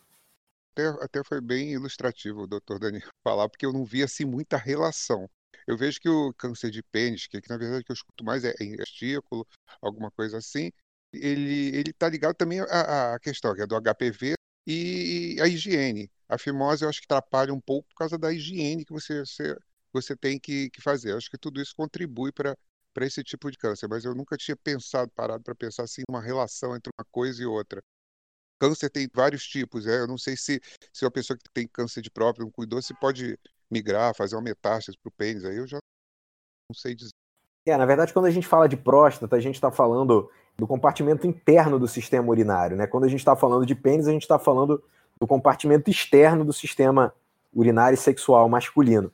Até, 0.71 0.87
até 1.03 1.23
foi 1.23 1.41
bem 1.41 1.73
ilustrativo 1.73 2.43
o 2.43 2.47
doutor 2.47 2.79
Daniel 2.79 3.09
falar, 3.21 3.49
porque 3.49 3.65
eu 3.65 3.73
não 3.73 3.83
vi 3.83 4.03
assim 4.03 4.23
muita 4.23 4.55
relação. 4.55 5.29
Eu 5.67 5.77
vejo 5.77 5.99
que 5.99 6.09
o 6.09 6.33
câncer 6.33 6.71
de 6.71 6.81
pênis, 6.81 7.27
que, 7.27 7.41
que 7.41 7.49
na 7.49 7.57
verdade 7.57 7.83
que 7.83 7.91
eu 7.91 7.93
escuto 7.93 8.23
mais 8.23 8.45
é, 8.45 8.53
em 8.61 8.75
testículo, 8.77 9.45
alguma 9.81 10.09
coisa 10.11 10.37
assim, 10.37 10.71
ele 11.13 11.75
ele 11.75 11.89
está 11.91 12.07
ligado 12.07 12.35
também 12.35 12.61
à, 12.61 13.15
à 13.15 13.19
questão 13.19 13.53
que 13.53 13.61
é 13.61 13.67
do 13.67 13.75
HPV 13.75 14.35
e 14.65 15.37
a 15.41 15.47
higiene. 15.47 16.09
A 16.29 16.37
fimose 16.37 16.83
eu 16.83 16.89
acho 16.89 17.01
que 17.01 17.05
atrapalha 17.05 17.53
um 17.53 17.59
pouco 17.59 17.89
por 17.89 17.95
causa 17.95 18.17
da 18.17 18.31
higiene 18.31 18.85
que 18.85 18.93
você, 18.93 19.25
você 19.25 19.57
você 19.93 20.15
tem 20.15 20.39
que, 20.39 20.69
que 20.69 20.81
fazer. 20.81 21.15
Acho 21.15 21.29
que 21.29 21.37
tudo 21.37 21.61
isso 21.61 21.73
contribui 21.75 22.31
para 22.31 22.55
para 22.93 23.05
esse 23.05 23.23
tipo 23.23 23.49
de 23.49 23.57
câncer, 23.57 23.87
mas 23.87 24.05
eu 24.05 24.13
nunca 24.13 24.37
tinha 24.37 24.55
pensado, 24.55 25.11
parado 25.15 25.43
para 25.43 25.55
pensar 25.55 25.83
assim, 25.83 26.01
uma 26.09 26.21
relação 26.21 26.75
entre 26.75 26.91
uma 26.97 27.05
coisa 27.09 27.41
e 27.41 27.45
outra. 27.45 27.81
Câncer 28.59 28.89
tem 28.89 29.07
vários 29.13 29.43
tipos, 29.43 29.87
é? 29.87 30.01
eu 30.01 30.07
não 30.07 30.17
sei 30.17 30.37
se, 30.37 30.61
se 30.93 31.03
uma 31.03 31.11
pessoa 31.11 31.37
que 31.37 31.49
tem 31.53 31.67
câncer 31.67 32.01
de 32.01 32.11
próprio 32.11 32.45
não 32.45 32.51
cuidou, 32.51 32.81
se 32.81 32.93
pode 32.93 33.39
migrar, 33.71 34.13
fazer 34.15 34.35
uma 34.35 34.41
metástase 34.41 34.97
para 35.01 35.09
o 35.09 35.13
pênis, 35.13 35.43
aí 35.45 35.57
eu 35.57 35.67
já 35.67 35.79
não 36.69 36.75
sei 36.75 36.93
dizer. 36.93 37.11
É, 37.65 37.75
na 37.77 37.85
verdade, 37.85 38.13
quando 38.13 38.25
a 38.25 38.31
gente 38.31 38.47
fala 38.47 38.67
de 38.67 38.77
próstata, 38.77 39.35
a 39.35 39.39
gente 39.39 39.55
está 39.55 39.71
falando 39.71 40.29
do 40.57 40.67
compartimento 40.67 41.25
interno 41.25 41.79
do 41.79 41.87
sistema 41.87 42.27
urinário, 42.29 42.75
né? 42.75 42.85
Quando 42.87 43.05
a 43.05 43.07
gente 43.07 43.19
está 43.19 43.35
falando 43.35 43.65
de 43.65 43.73
pênis, 43.73 44.07
a 44.07 44.11
gente 44.11 44.23
está 44.23 44.37
falando 44.37 44.83
do 45.19 45.27
compartimento 45.27 45.89
externo 45.89 46.43
do 46.43 46.53
sistema 46.53 47.13
urinário 47.53 47.95
e 47.95 47.97
sexual 47.97 48.49
masculino. 48.49 49.11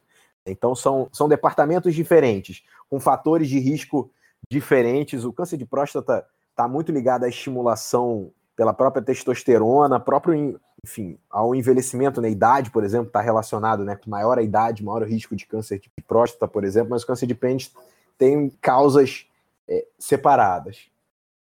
Então, 0.51 0.75
são, 0.75 1.10
são 1.12 1.27
departamentos 1.27 1.94
diferentes, 1.94 2.63
com 2.89 3.00
fatores 3.00 3.50
de 3.50 3.60
risco 3.60 4.12
diferentes. 4.50 5.24
O 5.24 5.34
câncer 5.34 5.58
de 5.58 5.66
próstata 5.66 6.25
está 6.50 6.68
muito 6.68 6.92
ligado 6.92 7.24
à 7.24 7.30
estimulação 7.30 8.32
pela 8.56 8.74
própria 8.74 9.04
testosterona, 9.04 10.00
próprio, 10.00 10.60
enfim, 10.84 11.20
ao 11.30 11.54
envelhecimento, 11.54 12.20
na 12.20 12.27
né? 12.27 12.32
idade, 12.32 12.72
por 12.72 12.84
exemplo, 12.84 13.08
está 13.08 13.22
relacionado, 13.22 13.84
né? 13.84 13.96
Com 13.96 14.10
maior 14.10 14.39
a 14.39 14.42
idade, 14.42 14.84
maior 14.84 15.04
o 15.04 15.06
risco 15.06 15.36
de 15.36 15.46
câncer 15.46 15.80
de 15.80 15.89
próstata, 16.01 16.48
por 16.48 16.63
exemplo, 16.63 16.89
mas 16.89 17.04
o 17.04 17.08
câncer 17.08 17.27
de 17.27 17.36
pênis 17.36 17.72
tem 18.18 18.50
causas 18.60 19.27
é, 19.68 19.86
separadas. 20.00 20.89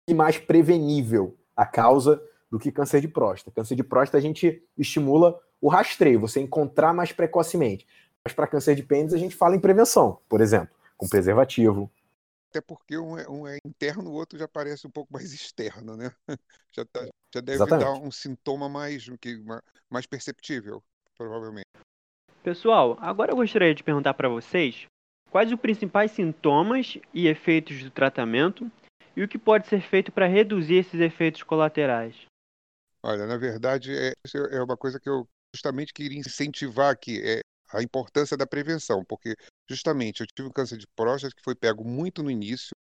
E 0.08 0.12
mais 0.12 0.36
prevenível 0.38 1.36
a 1.56 1.64
causa 1.64 2.20
do 2.50 2.58
que 2.58 2.72
câncer 2.72 3.00
de 3.00 3.08
próstata. 3.08 3.54
Câncer 3.54 3.76
de 3.76 3.84
próstata 3.84 4.18
a 4.18 4.20
gente 4.20 4.62
estimula 4.76 5.40
o 5.60 5.68
rastreio, 5.68 6.20
você 6.20 6.40
encontrar 6.40 6.92
mais 6.92 7.12
precocemente. 7.12 7.86
Mas 8.26 8.32
para 8.34 8.46
câncer 8.46 8.74
de 8.74 8.82
pênis 8.82 9.12
a 9.12 9.18
gente 9.18 9.36
fala 9.36 9.54
em 9.54 9.60
prevenção, 9.60 10.18
por 10.28 10.40
exemplo, 10.40 10.74
com 10.96 11.06
preservativo. 11.06 11.90
Até 12.48 12.60
porque 12.62 12.96
um 12.96 13.18
é, 13.18 13.28
um 13.28 13.46
é 13.46 13.58
interno, 13.66 14.10
o 14.10 14.14
outro 14.14 14.38
já 14.38 14.48
parece 14.48 14.86
um 14.86 14.90
pouco 14.90 15.12
mais 15.12 15.32
externo, 15.32 15.96
né? 15.96 16.10
Já, 16.76 16.84
tá, 16.86 17.06
já 17.32 17.40
deve 17.40 17.54
Exatamente. 17.56 17.86
dar 17.86 17.92
um 18.04 18.10
sintoma 18.10 18.68
mais, 18.68 19.06
que- 19.20 19.36
ma- 19.44 19.62
mais 19.88 20.06
perceptível, 20.06 20.82
provavelmente. 21.16 21.66
Pessoal, 22.42 22.98
agora 23.00 23.30
eu 23.30 23.36
gostaria 23.36 23.72
de 23.72 23.84
perguntar 23.84 24.12
para 24.14 24.28
vocês 24.28 24.86
quais 25.30 25.52
os 25.52 25.60
principais 25.60 26.10
sintomas 26.10 26.98
e 27.12 27.28
efeitos 27.28 27.80
do 27.80 27.92
tratamento 27.92 28.68
e 29.16 29.22
o 29.22 29.28
que 29.28 29.38
pode 29.38 29.68
ser 29.68 29.82
feito 29.82 30.10
para 30.10 30.26
reduzir 30.26 30.74
esses 30.74 31.00
efeitos 31.00 31.44
colaterais. 31.44 32.16
Olha, 33.04 33.24
na 33.24 33.36
verdade, 33.36 33.96
é, 33.96 34.12
isso 34.26 34.36
é 34.36 34.60
uma 34.60 34.76
coisa 34.76 34.98
que 34.98 35.08
eu 35.08 35.28
justamente 35.54 35.92
queria 35.92 36.18
incentivar 36.18 36.90
aqui, 36.90 37.20
é 37.22 37.38
a 37.74 37.82
importância 37.82 38.36
da 38.36 38.46
prevenção, 38.46 39.04
porque 39.04 39.34
justamente 39.68 40.20
eu 40.20 40.26
tive 40.26 40.48
um 40.48 40.52
câncer 40.52 40.78
de 40.78 40.86
próstata 40.94 41.34
que 41.34 41.42
foi 41.42 41.54
pego 41.54 41.84
muito 41.84 42.22
no 42.22 42.30
início, 42.30 42.70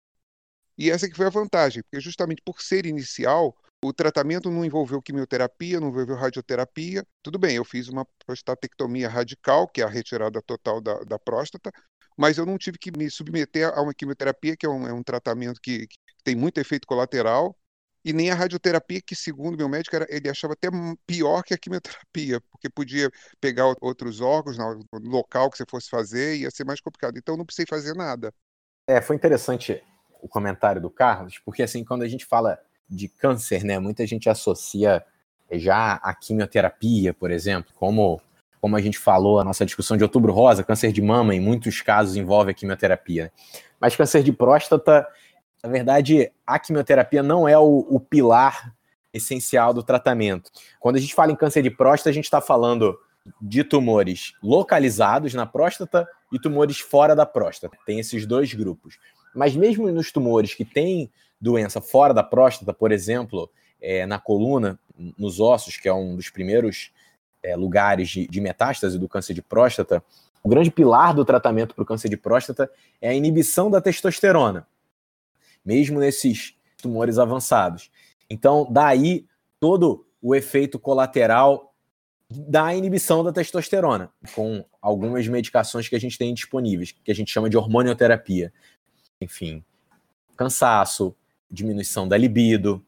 e 0.76 0.90
essa 0.90 1.08
que 1.08 1.16
foi 1.16 1.26
a 1.26 1.30
vantagem, 1.30 1.82
porque 1.82 2.00
justamente 2.00 2.42
por 2.44 2.60
ser 2.60 2.86
inicial, 2.86 3.56
o 3.82 3.92
tratamento 3.92 4.50
não 4.50 4.64
envolveu 4.64 5.00
quimioterapia, 5.02 5.78
não 5.78 5.88
envolveu 5.88 6.16
radioterapia. 6.16 7.06
Tudo 7.22 7.38
bem, 7.38 7.56
eu 7.56 7.64
fiz 7.64 7.88
uma 7.88 8.06
prostatectomia 8.26 9.08
radical, 9.08 9.68
que 9.68 9.82
é 9.82 9.84
a 9.84 9.88
retirada 9.88 10.40
total 10.42 10.80
da, 10.80 10.98
da 11.04 11.18
próstata, 11.18 11.70
mas 12.16 12.38
eu 12.38 12.46
não 12.46 12.58
tive 12.58 12.78
que 12.78 12.90
me 12.96 13.10
submeter 13.10 13.68
a 13.68 13.82
uma 13.82 13.94
quimioterapia, 13.94 14.56
que 14.56 14.66
é 14.66 14.68
um, 14.68 14.86
é 14.86 14.92
um 14.92 15.02
tratamento 15.02 15.60
que, 15.60 15.86
que 15.86 15.96
tem 16.24 16.34
muito 16.34 16.58
efeito 16.58 16.86
colateral, 16.86 17.56
e 18.04 18.12
nem 18.12 18.30
a 18.30 18.34
radioterapia, 18.34 19.00
que 19.00 19.16
segundo 19.16 19.56
meu 19.56 19.68
médico, 19.68 19.96
era, 19.96 20.06
ele 20.10 20.28
achava 20.28 20.52
até 20.52 20.68
pior 21.06 21.42
que 21.42 21.54
a 21.54 21.58
quimioterapia, 21.58 22.40
porque 22.50 22.68
podia 22.68 23.10
pegar 23.40 23.74
outros 23.80 24.20
órgãos 24.20 24.58
no 24.58 24.84
local 25.10 25.50
que 25.50 25.56
você 25.56 25.64
fosse 25.68 25.88
fazer, 25.88 26.36
ia 26.36 26.50
ser 26.50 26.64
mais 26.64 26.80
complicado. 26.80 27.16
Então 27.16 27.36
não 27.36 27.46
precisei 27.46 27.66
fazer 27.66 27.94
nada. 27.94 28.32
É, 28.86 29.00
foi 29.00 29.16
interessante 29.16 29.82
o 30.20 30.28
comentário 30.28 30.80
do 30.80 30.90
Carlos, 30.90 31.38
porque 31.38 31.62
assim, 31.62 31.82
quando 31.82 32.02
a 32.02 32.08
gente 32.08 32.26
fala 32.26 32.58
de 32.88 33.08
câncer, 33.08 33.64
né, 33.64 33.78
muita 33.78 34.06
gente 34.06 34.28
associa 34.28 35.04
já 35.52 35.94
a 35.94 36.14
quimioterapia, 36.14 37.14
por 37.14 37.30
exemplo, 37.30 37.72
como 37.74 38.20
como 38.60 38.76
a 38.76 38.80
gente 38.80 38.98
falou, 38.98 39.38
a 39.38 39.44
nossa 39.44 39.66
discussão 39.66 39.94
de 39.94 40.02
outubro 40.02 40.32
rosa, 40.32 40.64
câncer 40.64 40.90
de 40.90 41.02
mama 41.02 41.34
em 41.34 41.40
muitos 41.40 41.82
casos 41.82 42.16
envolve 42.16 42.50
a 42.50 42.54
quimioterapia. 42.54 43.30
Mas 43.78 43.94
câncer 43.94 44.22
de 44.22 44.32
próstata, 44.32 45.06
na 45.64 45.70
verdade, 45.70 46.30
a 46.46 46.58
quimioterapia 46.58 47.22
não 47.22 47.48
é 47.48 47.58
o, 47.58 47.86
o 47.88 47.98
pilar 47.98 48.74
essencial 49.14 49.72
do 49.72 49.82
tratamento. 49.82 50.50
Quando 50.78 50.96
a 50.96 51.00
gente 51.00 51.14
fala 51.14 51.32
em 51.32 51.36
câncer 51.36 51.62
de 51.62 51.70
próstata, 51.70 52.10
a 52.10 52.12
gente 52.12 52.26
está 52.26 52.38
falando 52.38 52.94
de 53.40 53.64
tumores 53.64 54.34
localizados 54.42 55.32
na 55.32 55.46
próstata 55.46 56.06
e 56.30 56.38
tumores 56.38 56.80
fora 56.80 57.16
da 57.16 57.24
próstata. 57.24 57.78
Tem 57.86 57.98
esses 57.98 58.26
dois 58.26 58.52
grupos. 58.52 58.98
Mas 59.34 59.56
mesmo 59.56 59.90
nos 59.90 60.12
tumores 60.12 60.52
que 60.52 60.66
têm 60.66 61.10
doença 61.40 61.80
fora 61.80 62.12
da 62.12 62.22
próstata, 62.22 62.74
por 62.74 62.92
exemplo, 62.92 63.50
é, 63.80 64.04
na 64.04 64.18
coluna, 64.18 64.78
nos 65.16 65.40
ossos, 65.40 65.78
que 65.78 65.88
é 65.88 65.94
um 65.94 66.14
dos 66.14 66.28
primeiros 66.28 66.92
é, 67.42 67.56
lugares 67.56 68.10
de, 68.10 68.26
de 68.26 68.38
metástase 68.38 68.98
do 68.98 69.08
câncer 69.08 69.32
de 69.32 69.40
próstata, 69.40 70.04
o 70.42 70.48
grande 70.50 70.70
pilar 70.70 71.14
do 71.14 71.24
tratamento 71.24 71.74
para 71.74 71.82
o 71.82 71.86
câncer 71.86 72.10
de 72.10 72.18
próstata 72.18 72.70
é 73.00 73.08
a 73.08 73.14
inibição 73.14 73.70
da 73.70 73.80
testosterona, 73.80 74.66
mesmo 75.64 75.98
nesses 75.98 76.54
tumores 76.76 77.18
avançados. 77.18 77.90
Então, 78.28 78.66
daí 78.70 79.26
todo 79.58 80.06
o 80.20 80.34
efeito 80.34 80.78
colateral 80.78 81.74
da 82.30 82.74
inibição 82.74 83.22
da 83.22 83.32
testosterona, 83.32 84.10
com 84.34 84.64
algumas 84.80 85.26
medicações 85.28 85.88
que 85.88 85.94
a 85.94 86.00
gente 86.00 86.18
tem 86.18 86.34
disponíveis, 86.34 86.92
que 86.92 87.10
a 87.10 87.14
gente 87.14 87.30
chama 87.30 87.48
de 87.48 87.56
hormonioterapia. 87.56 88.52
Enfim, 89.20 89.64
cansaço, 90.36 91.14
diminuição 91.50 92.08
da 92.08 92.16
libido, 92.16 92.84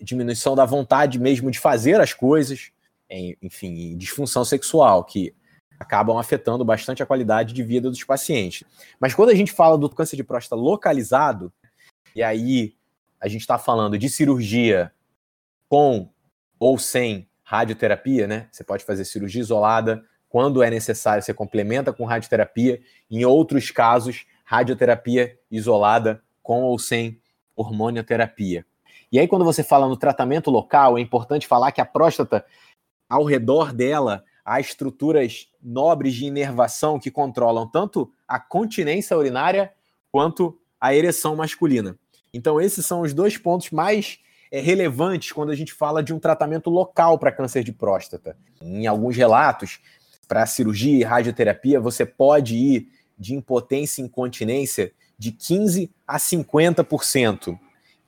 diminuição 0.00 0.54
da 0.54 0.64
vontade 0.64 1.18
mesmo 1.18 1.50
de 1.50 1.58
fazer 1.58 2.00
as 2.00 2.12
coisas, 2.12 2.70
enfim, 3.42 3.96
disfunção 3.96 4.44
sexual, 4.44 5.04
que 5.04 5.34
acabam 5.78 6.16
afetando 6.18 6.64
bastante 6.64 7.02
a 7.02 7.06
qualidade 7.06 7.52
de 7.52 7.62
vida 7.62 7.90
dos 7.90 8.04
pacientes. 8.04 8.64
Mas 9.00 9.14
quando 9.14 9.30
a 9.30 9.34
gente 9.34 9.52
fala 9.52 9.76
do 9.76 9.90
câncer 9.90 10.16
de 10.16 10.24
próstata 10.24 10.54
localizado, 10.60 11.52
e 12.14 12.22
aí 12.22 12.74
a 13.20 13.28
gente 13.28 13.42
está 13.42 13.58
falando 13.58 13.98
de 13.98 14.08
cirurgia 14.08 14.92
com 15.68 16.08
ou 16.58 16.78
sem 16.78 17.28
radioterapia, 17.42 18.26
né? 18.26 18.48
Você 18.50 18.64
pode 18.64 18.84
fazer 18.84 19.04
cirurgia 19.04 19.40
isolada, 19.40 20.04
quando 20.28 20.62
é 20.64 20.68
necessário, 20.70 21.22
você 21.22 21.32
complementa 21.32 21.92
com 21.92 22.04
radioterapia. 22.04 22.80
Em 23.08 23.24
outros 23.24 23.70
casos, 23.70 24.26
radioterapia 24.44 25.38
isolada 25.50 26.22
com 26.42 26.62
ou 26.62 26.78
sem 26.78 27.20
hormonioterapia. 27.54 28.66
E 29.12 29.18
aí, 29.20 29.28
quando 29.28 29.44
você 29.44 29.62
fala 29.62 29.88
no 29.88 29.96
tratamento 29.96 30.50
local, 30.50 30.98
é 30.98 31.00
importante 31.00 31.46
falar 31.46 31.70
que 31.70 31.80
a 31.80 31.86
próstata, 31.86 32.44
ao 33.08 33.22
redor 33.22 33.72
dela, 33.72 34.24
há 34.44 34.58
estruturas 34.58 35.48
nobres 35.62 36.14
de 36.14 36.26
inervação 36.26 36.98
que 36.98 37.12
controlam 37.12 37.66
tanto 37.68 38.10
a 38.26 38.40
continência 38.40 39.16
urinária 39.16 39.72
quanto 40.10 40.58
a 40.84 40.94
ereção 40.94 41.34
masculina. 41.34 41.96
Então, 42.30 42.60
esses 42.60 42.84
são 42.84 43.00
os 43.00 43.14
dois 43.14 43.38
pontos 43.38 43.70
mais 43.70 44.18
é, 44.52 44.60
relevantes 44.60 45.32
quando 45.32 45.48
a 45.48 45.54
gente 45.54 45.72
fala 45.72 46.02
de 46.02 46.12
um 46.12 46.18
tratamento 46.18 46.68
local 46.68 47.18
para 47.18 47.32
câncer 47.32 47.64
de 47.64 47.72
próstata. 47.72 48.36
Em 48.60 48.86
alguns 48.86 49.16
relatos, 49.16 49.80
para 50.28 50.44
cirurgia 50.44 50.98
e 50.98 51.02
radioterapia, 51.02 51.80
você 51.80 52.04
pode 52.04 52.54
ir 52.54 52.88
de 53.18 53.34
impotência 53.34 54.02
e 54.02 54.04
incontinência 54.04 54.92
de 55.18 55.32
15% 55.32 55.88
a 56.06 56.18
50%. 56.18 57.58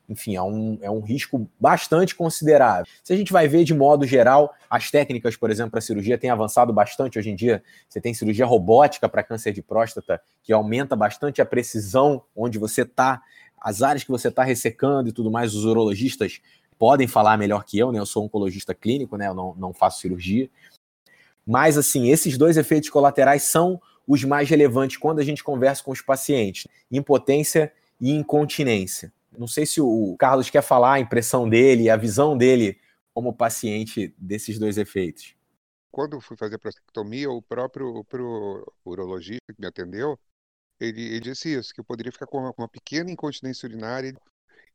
Enfim, 0.08 0.36
é 0.36 0.42
um, 0.42 0.78
é 0.80 0.90
um 0.90 1.00
risco 1.00 1.48
bastante 1.58 2.14
considerável. 2.14 2.86
Se 3.02 3.12
a 3.12 3.16
gente 3.16 3.32
vai 3.32 3.48
ver 3.48 3.64
de 3.64 3.74
modo 3.74 4.06
geral, 4.06 4.54
as 4.70 4.90
técnicas, 4.90 5.36
por 5.36 5.50
exemplo, 5.50 5.72
para 5.72 5.80
cirurgia 5.80 6.16
têm 6.16 6.30
avançado 6.30 6.72
bastante 6.72 7.18
hoje 7.18 7.30
em 7.30 7.34
dia. 7.34 7.62
Você 7.88 8.00
tem 8.00 8.14
cirurgia 8.14 8.46
robótica 8.46 9.08
para 9.08 9.22
câncer 9.22 9.52
de 9.52 9.62
próstata, 9.62 10.20
que 10.42 10.52
aumenta 10.52 10.94
bastante 10.94 11.42
a 11.42 11.46
precisão 11.46 12.22
onde 12.36 12.58
você 12.58 12.82
está, 12.82 13.20
as 13.60 13.82
áreas 13.82 14.04
que 14.04 14.10
você 14.10 14.28
está 14.28 14.44
ressecando 14.44 15.08
e 15.08 15.12
tudo 15.12 15.30
mais. 15.30 15.54
Os 15.54 15.64
urologistas 15.64 16.40
podem 16.78 17.08
falar 17.08 17.36
melhor 17.36 17.64
que 17.64 17.78
eu, 17.78 17.90
né? 17.90 17.98
Eu 17.98 18.06
sou 18.06 18.24
oncologista 18.24 18.74
clínico, 18.74 19.16
né? 19.16 19.26
Eu 19.26 19.34
não, 19.34 19.54
não 19.56 19.72
faço 19.72 20.00
cirurgia. 20.00 20.48
Mas, 21.44 21.76
assim, 21.78 22.10
esses 22.10 22.36
dois 22.36 22.56
efeitos 22.56 22.90
colaterais 22.90 23.42
são 23.42 23.80
os 24.06 24.22
mais 24.24 24.48
relevantes 24.48 24.96
quando 24.96 25.18
a 25.18 25.24
gente 25.24 25.42
conversa 25.42 25.82
com 25.82 25.90
os 25.90 26.00
pacientes: 26.00 26.66
impotência 26.90 27.72
e 28.00 28.12
incontinência. 28.12 29.12
Não 29.38 29.46
sei 29.46 29.66
se 29.66 29.80
o 29.80 30.16
Carlos 30.18 30.50
quer 30.50 30.62
falar 30.62 30.94
a 30.94 31.00
impressão 31.00 31.48
dele, 31.48 31.90
a 31.90 31.96
visão 31.96 32.36
dele 32.36 32.80
como 33.14 33.34
paciente 33.34 34.14
desses 34.18 34.58
dois 34.58 34.76
efeitos. 34.76 35.34
Quando 35.90 36.20
fui 36.20 36.36
fazer 36.36 36.56
a 36.56 36.58
prostatectomia, 36.58 37.30
o 37.30 37.40
próprio, 37.40 37.88
o 37.88 38.04
próprio 38.04 38.72
urologista 38.84 39.54
que 39.54 39.60
me 39.60 39.66
atendeu, 39.66 40.18
ele, 40.78 41.02
ele 41.02 41.20
disse 41.20 41.54
isso, 41.54 41.72
que 41.72 41.80
eu 41.80 41.84
poderia 41.84 42.12
ficar 42.12 42.26
com 42.26 42.38
uma, 42.38 42.54
uma 42.56 42.68
pequena 42.68 43.10
incontinência 43.10 43.66
urinária. 43.66 44.14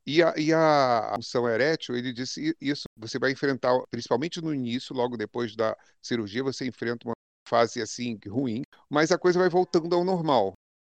E 0.03 0.24
a, 0.24 0.34
e 0.36 0.51
a 0.51 1.12
função 1.15 1.48
erétil, 1.48 1.96
ele 1.96 2.12
disse 2.12 2.56
isso, 2.60 2.86
você 2.98 3.20
vai 3.20 3.32
enfrentar, 3.32 3.72
principalmente 3.91 4.41
no 4.41 4.53
início, 4.53 4.96
logo 4.96 5.15
depois 5.15 5.56
da 5.56 5.77
cirurgia, 6.01 6.44
você 6.44 6.65
enfrenta 6.65 7.08
uma 7.08 7.13
fase 7.48 7.82
assim 7.82 8.18
ruim, 8.27 8.63
mas 8.89 9.12
a 9.12 9.18
coisa 9.20 9.38
vai 9.38 9.50
voltando 9.50 9.96
ao 9.96 10.03
normal. 10.03 10.53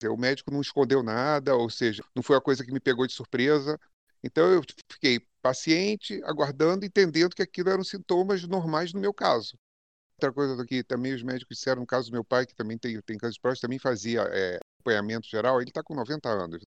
O 0.10 0.17
médico 0.17 0.51
não 0.51 0.62
escondeu 0.62 1.03
nada, 1.03 1.55
ou 1.55 1.70
seja, 1.70 2.03
não 2.15 2.24
foi 2.24 2.38
a 2.38 2.41
coisa 2.41 2.65
que 2.65 2.72
me 2.72 2.79
pegou 2.79 3.05
de 3.08 3.13
surpresa. 3.13 3.79
Então 4.24 4.51
eu 4.51 4.62
fiquei 4.91 5.20
paciente, 5.41 6.22
aguardando, 6.24 6.86
entendendo 6.86 7.36
que 7.36 7.41
aquilo 7.41 7.70
eram 7.70 7.84
sintomas 7.84 8.43
normais 8.48 8.93
no 8.93 9.00
meu 9.00 9.13
caso. 9.13 9.58
Outra 10.15 10.31
coisa 10.31 10.65
que 10.65 10.84
também 10.84 11.13
os 11.13 11.24
médicos 11.24 11.58
disseram, 11.58 11.81
no 11.81 11.88
caso 11.88 12.10
do 12.10 12.13
meu 12.13 12.24
pai, 12.24 12.46
que 12.46 12.55
também 12.55 12.77
tem, 12.77 13.01
tem 13.01 13.17
câncer 13.17 13.34
de 13.34 13.41
próstata, 13.41 13.67
também 13.67 13.79
fazia 13.79 14.22
é, 14.31 14.60
acompanhamento 14.79 15.27
geral, 15.27 15.60
ele 15.60 15.70
está 15.72 15.84
com 15.84 15.96
90 15.96 16.29
anos. 16.29 16.63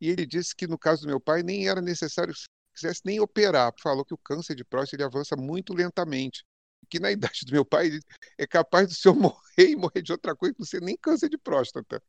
E 0.00 0.10
ele 0.10 0.26
disse 0.26 0.54
que 0.54 0.66
no 0.66 0.78
caso 0.78 1.02
do 1.02 1.08
meu 1.08 1.20
pai 1.20 1.42
nem 1.42 1.68
era 1.68 1.80
necessário, 1.80 2.34
se 2.34 2.46
quisesse 2.74 3.00
nem 3.04 3.18
operar, 3.20 3.72
falou 3.80 4.04
que 4.04 4.14
o 4.14 4.18
câncer 4.18 4.54
de 4.54 4.64
próstata 4.64 4.96
ele 4.96 5.04
avança 5.04 5.36
muito 5.36 5.74
lentamente. 5.74 6.44
Que 6.90 7.00
na 7.00 7.10
idade 7.12 7.44
do 7.46 7.52
meu 7.52 7.64
pai 7.64 7.98
é 8.36 8.46
capaz 8.46 8.88
do 8.88 8.94
senhor 8.94 9.14
morrer 9.16 9.70
e 9.70 9.76
morrer 9.76 10.02
de 10.02 10.12
outra 10.12 10.36
coisa 10.36 10.54
que 10.54 10.60
não 10.60 10.66
ser 10.66 10.82
nem 10.82 10.96
câncer 10.96 11.28
de 11.28 11.38
próstata. 11.38 12.02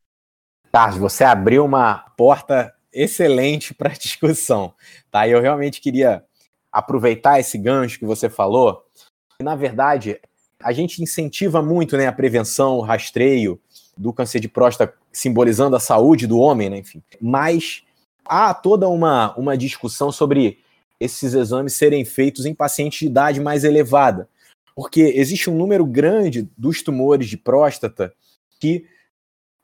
Carlos, 0.72 1.00
você 1.00 1.24
abriu 1.24 1.66
uma 1.66 2.06
porta 2.16 2.74
excelente 2.94 3.74
para 3.74 3.90
discussão, 3.98 4.74
tá? 5.12 5.28
Eu 5.28 5.42
realmente 5.42 5.82
queria 5.82 6.24
aproveitar 6.72 7.40
esse 7.40 7.58
gancho 7.58 7.98
que 7.98 8.06
você 8.06 8.30
falou. 8.30 8.84
Na 9.42 9.56
verdade, 9.56 10.20
a 10.62 10.72
gente 10.72 11.02
incentiva 11.02 11.62
muito, 11.62 11.98
né, 11.98 12.08
a 12.08 12.12
prevenção, 12.12 12.78
o 12.78 12.82
rastreio 12.82 13.60
do 13.98 14.14
câncer 14.14 14.40
de 14.40 14.48
próstata, 14.48 14.94
simbolizando 15.12 15.76
a 15.76 15.80
saúde 15.80 16.28
do 16.28 16.38
homem, 16.38 16.70
né, 16.70 16.78
enfim. 16.78 17.02
Mas 17.20 17.84
há 18.26 18.54
toda 18.54 18.88
uma, 18.88 19.36
uma 19.36 19.58
discussão 19.58 20.12
sobre 20.12 20.60
esses 21.00 21.34
exames 21.34 21.74
serem 21.74 22.06
feitos 22.06 22.46
em 22.46 22.54
pacientes 22.54 23.00
de 23.00 23.08
idade 23.08 23.40
mais 23.40 23.64
elevada, 23.64 24.30
porque 24.76 25.02
existe 25.02 25.50
um 25.50 25.56
número 25.56 25.86
grande 25.86 26.48
dos 26.58 26.84
tumores 26.84 27.28
de 27.28 27.38
próstata 27.38 28.14
que 28.60 28.86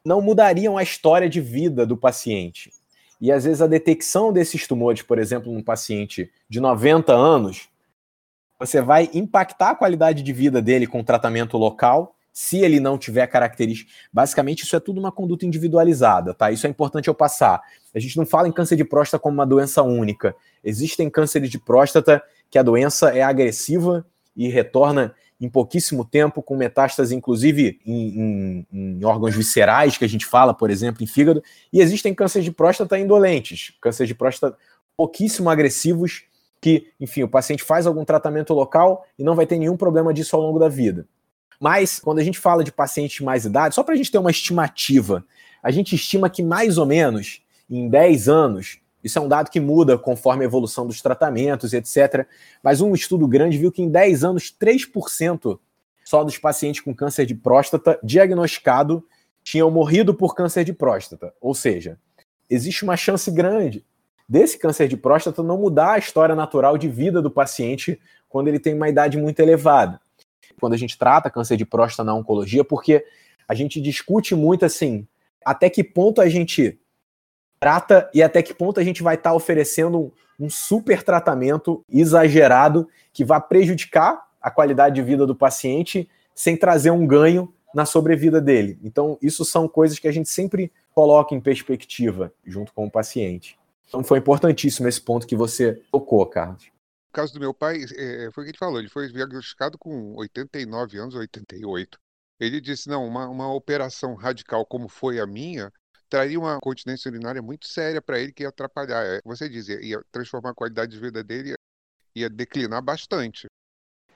não 0.06 0.22
mudariam 0.22 0.78
a 0.78 0.84
história 0.84 1.28
de 1.28 1.42
vida 1.42 1.86
do 1.86 1.98
paciente. 1.98 2.72
E 3.20 3.32
às 3.32 3.44
vezes 3.46 3.62
a 3.62 3.68
detecção 3.68 4.32
desses 4.32 4.68
tumores, 4.68 5.02
por 5.02 5.18
exemplo, 5.18 5.52
num 5.52 5.64
paciente 5.64 6.32
de 6.48 6.60
90 6.60 7.12
anos, 7.12 7.70
você 8.60 8.82
vai 8.82 9.10
impactar 9.14 9.72
a 9.72 9.76
qualidade 9.76 10.22
de 10.22 10.32
vida 10.32 10.62
dele 10.62 10.86
com 10.86 11.04
tratamento 11.04 11.58
local, 11.58 12.16
se 12.32 12.60
ele 12.60 12.82
não 12.82 12.98
tiver 12.98 13.26
características. 13.28 13.94
Basicamente, 14.12 14.64
isso 14.64 14.76
é 14.76 14.80
tudo 14.80 15.00
uma 15.00 15.12
conduta 15.12 15.46
individualizada, 15.46 16.34
tá? 16.34 16.52
Isso 16.52 16.68
é 16.68 16.70
importante 16.70 17.08
eu 17.08 17.16
passar. 17.16 17.62
A 17.94 18.00
gente 18.00 18.18
não 18.18 18.26
fala 18.26 18.48
em 18.48 18.52
câncer 18.52 18.76
de 18.76 18.84
próstata 18.84 19.22
como 19.22 19.36
uma 19.36 19.46
doença 19.46 19.82
única. 19.82 20.36
Existem 20.62 21.10
cânceres 21.10 21.50
de 21.50 21.58
próstata 21.58 22.22
que 22.50 22.60
a 22.60 22.64
doença 22.64 23.10
é 23.10 23.22
agressiva 23.22 24.06
e 24.36 24.50
retorna 24.50 25.16
em 25.40 25.50
pouquíssimo 25.50 26.06
tempo, 26.06 26.42
com 26.42 26.56
metástase, 26.56 27.14
inclusive, 27.14 27.80
em, 27.86 28.20
em, 28.20 28.68
em, 28.72 29.06
órgãos 29.06 29.36
viscerais, 29.36 29.98
que 29.98 30.06
a 30.06 30.10
gente 30.10 30.26
fala, 30.26 30.54
por 30.54 30.70
exemplo, 30.70 31.04
em 31.04 31.08
fígado, 31.08 31.44
e 31.72 31.82
existem 31.82 32.14
cânceres 32.14 32.46
de 32.46 32.52
próstata 32.52 32.98
indolentes, 32.98 33.74
cânceres 33.82 34.08
de 34.08 34.16
próstata 34.16 34.58
pouquíssimo 34.96 35.50
agressivos, 35.50 36.24
que, 36.62 36.88
enfim, 37.00 37.24
o 37.24 37.28
paciente 37.28 37.64
faz 37.64 37.86
algum 37.86 38.06
tratamento 38.06 38.54
local 38.54 39.06
e 39.20 39.24
não 39.24 39.36
vai 39.36 39.46
ter 39.46 39.58
nenhum 39.58 39.78
problema 39.78 40.14
disso 40.14 40.36
ao 40.36 40.42
longo 40.42 40.58
da 40.58 40.70
vida. 40.70 41.06
Mas, 41.60 42.00
quando 42.00 42.20
a 42.20 42.24
gente 42.24 42.40
fala 42.40 42.64
de 42.64 42.72
pacientes 42.72 43.18
de 43.18 43.24
mais 43.24 43.46
idade, 43.46 43.76
só 43.76 43.84
para 43.84 43.94
a 43.94 43.98
gente 43.98 44.12
ter 44.12 44.18
uma 44.18 44.32
estimativa, 44.32 45.26
a 45.62 45.72
gente 45.72 45.96
estima 45.96 46.30
que 46.30 46.42
mais 46.42 46.78
ou 46.78 46.86
menos 46.86 47.42
em 47.70 47.90
10 47.90 48.30
anos, 48.30 48.80
isso 49.06 49.20
é 49.20 49.22
um 49.22 49.28
dado 49.28 49.52
que 49.52 49.60
muda 49.60 50.00
conforme 50.00 50.44
a 50.44 50.48
evolução 50.48 50.88
dos 50.88 51.00
tratamentos, 51.00 51.74
etc. 51.74 52.28
Mas 52.64 52.82
um 52.82 52.92
estudo 52.96 53.28
grande 53.28 53.56
viu 53.56 53.72
que 53.72 53.84
em 53.84 53.88
10 53.88 54.24
anos, 54.24 54.52
3% 54.60 55.60
só 56.04 56.24
dos 56.24 56.40
pacientes 56.40 56.82
com 56.82 56.92
câncer 56.92 57.28
de 57.28 57.36
próstata 57.36 58.00
diagnosticado 58.04 59.06
tinham 59.44 59.70
morrido 59.70 60.12
por 60.12 60.34
câncer 60.34 60.64
de 60.64 60.74
próstata. 60.74 61.32
Ou 61.40 61.54
seja, 61.54 62.00
existe 62.50 62.84
uma 62.84 62.98
chance 62.98 63.30
grande 63.30 63.86
desse 64.28 64.58
câncer 64.58 64.88
de 64.88 64.98
próstata 64.98 65.44
não 65.44 65.60
mudar 65.60 65.94
a 65.94 65.98
história 66.00 66.34
natural 66.34 66.76
de 66.76 66.90
vida 66.90 67.22
do 67.22 67.30
paciente 67.30 68.02
quando 68.28 68.48
ele 68.48 68.58
tem 68.58 68.74
uma 68.74 68.90
idade 68.90 69.20
muito 69.20 69.40
elevada. 69.40 70.02
Quando 70.60 70.74
a 70.74 70.78
gente 70.78 70.98
trata 70.98 71.30
câncer 71.30 71.58
de 71.58 71.66
próstata 71.66 72.04
na 72.04 72.16
oncologia, 72.16 72.64
porque 72.64 73.06
a 73.48 73.54
gente 73.54 73.80
discute 73.80 74.34
muito 74.34 74.66
assim, 74.66 75.08
até 75.46 75.70
que 75.70 75.84
ponto 75.84 76.22
a 76.22 76.28
gente 76.28 76.80
trata 77.66 78.08
e 78.14 78.22
até 78.22 78.44
que 78.44 78.54
ponto 78.54 78.80
a 78.80 78.84
gente 78.84 79.02
vai 79.02 79.16
estar 79.16 79.32
tá 79.32 79.36
oferecendo 79.36 79.98
um, 79.98 80.12
um 80.46 80.50
super 80.52 81.02
tratamento 81.02 81.84
exagerado 81.90 82.88
que 83.12 83.26
vai 83.26 83.42
prejudicar 83.42 84.24
a 84.40 84.52
qualidade 84.52 84.94
de 84.94 85.02
vida 85.02 85.26
do 85.26 85.36
paciente 85.36 86.08
sem 86.36 86.56
trazer 86.56 86.92
um 86.92 87.08
ganho 87.08 87.52
na 87.74 87.84
sobrevida 87.84 88.40
dele. 88.40 88.78
Então, 88.84 89.18
isso 89.20 89.44
são 89.44 89.68
coisas 89.68 89.98
que 89.98 90.08
a 90.08 90.12
gente 90.12 90.30
sempre 90.30 90.72
coloca 90.94 91.34
em 91.34 91.42
perspectiva 91.42 92.32
junto 92.46 92.72
com 92.72 92.86
o 92.86 92.92
paciente. 92.92 93.58
Então, 93.88 94.04
foi 94.04 94.20
importantíssimo 94.20 94.88
esse 94.88 95.02
ponto 95.02 95.26
que 95.26 95.36
você 95.36 95.74
tocou, 95.92 96.24
Carlos. 96.28 96.66
No 96.66 97.14
caso 97.14 97.34
do 97.34 97.40
meu 97.40 97.52
pai, 97.52 97.84
é, 97.98 98.30
foi 98.32 98.44
o 98.44 98.46
que 98.46 98.52
ele 98.52 98.60
falou, 98.60 98.78
ele 98.78 98.90
foi 98.90 99.12
diagnosticado 99.12 99.76
com 99.76 100.14
89 100.18 101.00
anos, 101.00 101.16
88. 101.16 101.98
Ele 102.40 102.62
disse, 102.62 102.88
não, 102.88 103.08
uma, 103.08 103.28
uma 103.28 103.52
operação 103.52 104.14
radical 104.14 104.64
como 104.68 104.88
foi 104.88 105.20
a 105.20 105.26
minha, 105.26 105.72
traria 106.10 106.40
uma 106.40 106.60
continência 106.60 107.10
urinária 107.10 107.42
muito 107.42 107.68
séria 107.68 108.02
para 108.02 108.20
ele 108.20 108.32
que 108.32 108.44
ia 108.44 108.50
atrapalhar. 108.50 109.04
É, 109.06 109.20
você 109.24 109.50
dizia, 109.50 109.84
ia 109.84 110.02
transformar 110.12 110.52
a 110.52 110.56
qualidade 110.56 110.92
de 110.92 111.00
vida 111.00 111.24
dele, 111.24 111.56
ia 112.16 112.30
declinar 112.30 112.82
bastante. 112.82 113.48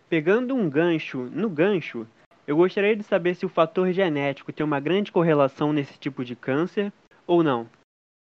Pegando 0.09 0.55
um 0.55 0.69
gancho 0.69 1.25
no 1.25 1.49
gancho, 1.49 2.07
eu 2.47 2.55
gostaria 2.57 2.95
de 2.95 3.03
saber 3.03 3.35
se 3.35 3.45
o 3.45 3.49
fator 3.49 3.91
genético 3.91 4.51
tem 4.51 4.65
uma 4.65 4.79
grande 4.79 5.11
correlação 5.11 5.71
nesse 5.71 5.99
tipo 5.99 6.25
de 6.25 6.35
câncer 6.35 6.91
ou 7.27 7.43
não. 7.43 7.69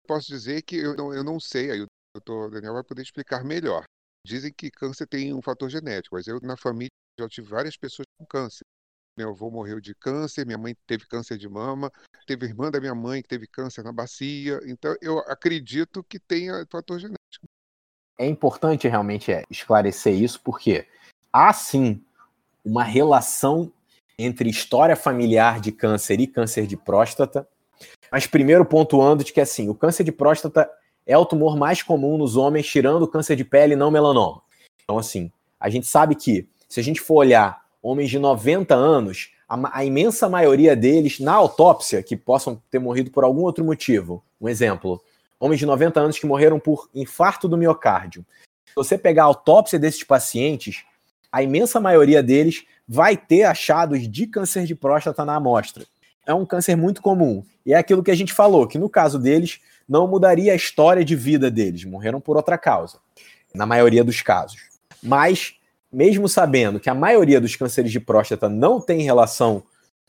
Posso 0.06 0.28
dizer 0.28 0.62
que 0.62 0.76
eu 0.76 0.94
não, 0.94 1.14
eu 1.14 1.24
não 1.24 1.40
sei, 1.40 1.70
aí 1.70 1.80
o 1.82 1.86
doutor 2.14 2.50
Daniel 2.50 2.74
vai 2.74 2.84
poder 2.84 3.02
explicar 3.02 3.44
melhor. 3.44 3.84
Dizem 4.26 4.52
que 4.52 4.70
câncer 4.70 5.06
tem 5.06 5.32
um 5.32 5.40
fator 5.40 5.70
genético, 5.70 6.16
mas 6.16 6.26
eu 6.26 6.38
na 6.42 6.56
família 6.56 6.90
já 7.18 7.28
tive 7.28 7.48
várias 7.48 7.76
pessoas 7.76 8.04
com 8.18 8.26
câncer. 8.26 8.64
Meu 9.16 9.30
avô 9.30 9.50
morreu 9.50 9.80
de 9.80 9.94
câncer, 9.94 10.46
minha 10.46 10.58
mãe 10.58 10.74
teve 10.86 11.06
câncer 11.06 11.36
de 11.36 11.48
mama, 11.48 11.92
teve 12.26 12.46
irmã 12.46 12.70
da 12.70 12.80
minha 12.80 12.94
mãe 12.94 13.22
que 13.22 13.28
teve 13.28 13.46
câncer 13.46 13.82
na 13.82 13.92
bacia. 13.92 14.60
Então, 14.64 14.94
eu 15.00 15.18
acredito 15.20 16.02
que 16.04 16.18
tenha 16.18 16.64
fator 16.70 16.98
genético. 16.98 17.46
É 18.18 18.26
importante 18.26 18.86
realmente 18.86 19.32
é, 19.32 19.44
esclarecer 19.50 20.14
isso, 20.14 20.40
porque 20.42 20.86
há 21.32 21.52
sim 21.52 22.02
uma 22.64 22.84
relação 22.84 23.72
entre 24.18 24.48
história 24.50 24.94
familiar 24.94 25.60
de 25.60 25.72
câncer 25.72 26.20
e 26.20 26.26
câncer 26.26 26.66
de 26.66 26.76
próstata. 26.76 27.48
Mas 28.12 28.26
primeiro 28.26 28.64
pontuando 28.64 29.24
de 29.24 29.32
que 29.32 29.40
assim, 29.40 29.68
o 29.68 29.74
câncer 29.74 30.04
de 30.04 30.12
próstata 30.12 30.70
é 31.06 31.16
o 31.16 31.24
tumor 31.24 31.56
mais 31.56 31.82
comum 31.82 32.18
nos 32.18 32.36
homens, 32.36 32.66
tirando 32.66 33.02
o 33.02 33.08
câncer 33.08 33.36
de 33.36 33.44
pele 33.44 33.72
e 33.72 33.76
não 33.76 33.90
melanoma. 33.90 34.42
Então, 34.82 34.98
assim, 34.98 35.32
a 35.58 35.70
gente 35.70 35.86
sabe 35.86 36.14
que, 36.14 36.48
se 36.68 36.78
a 36.78 36.82
gente 36.82 37.00
for 37.00 37.16
olhar 37.16 37.64
homens 37.82 38.10
de 38.10 38.18
90 38.18 38.74
anos, 38.74 39.30
a, 39.48 39.78
a, 39.78 39.84
imensa 39.84 40.28
maioria 40.28 40.76
deles, 40.76 41.18
na 41.18 41.32
autópsia, 41.32 42.02
que 42.02 42.16
possam 42.16 42.62
ter 42.70 42.78
morrido 42.78 43.10
por 43.10 43.24
algum 43.24 43.42
outro 43.42 43.64
motivo. 43.64 44.22
Um 44.40 44.48
exemplo: 44.48 45.02
homens 45.38 45.58
de 45.58 45.66
90 45.66 46.00
anos 46.00 46.18
que 46.18 46.26
morreram 46.26 46.60
por 46.60 46.88
infarto 46.94 47.48
do 47.48 47.58
miocárdio. 47.58 48.24
Se 48.66 48.74
você 48.74 48.96
pegar 48.96 49.22
a 49.22 49.26
autópsia 49.26 49.78
desses 49.78 50.04
pacientes, 50.04 50.84
a 51.32 51.42
imensa 51.42 51.80
maioria 51.80 52.22
deles 52.22 52.64
vai 52.86 53.16
ter 53.16 53.44
achados 53.44 54.08
de 54.08 54.26
câncer 54.26 54.64
de 54.64 54.74
próstata 54.74 55.24
na 55.24 55.36
amostra. 55.36 55.84
É 56.26 56.34
um 56.34 56.46
câncer 56.46 56.76
muito 56.76 57.02
comum. 57.02 57.44
E 57.64 57.72
é 57.72 57.76
aquilo 57.76 58.02
que 58.02 58.10
a 58.10 58.16
gente 58.16 58.32
falou, 58.32 58.66
que 58.66 58.78
no 58.78 58.88
caso 58.88 59.18
deles, 59.18 59.60
não 59.88 60.06
mudaria 60.06 60.52
a 60.52 60.56
história 60.56 61.04
de 61.04 61.16
vida 61.16 61.50
deles, 61.50 61.84
morreram 61.84 62.20
por 62.20 62.36
outra 62.36 62.56
causa, 62.56 62.98
na 63.52 63.66
maioria 63.66 64.04
dos 64.04 64.22
casos. 64.22 64.60
Mas 65.02 65.54
mesmo 65.92 66.28
sabendo 66.28 66.78
que 66.78 66.90
a 66.90 66.94
maioria 66.94 67.40
dos 67.40 67.56
cânceres 67.56 67.90
de 67.90 68.00
próstata 68.00 68.48
não 68.48 68.80
tem 68.80 69.02
relação 69.02 69.62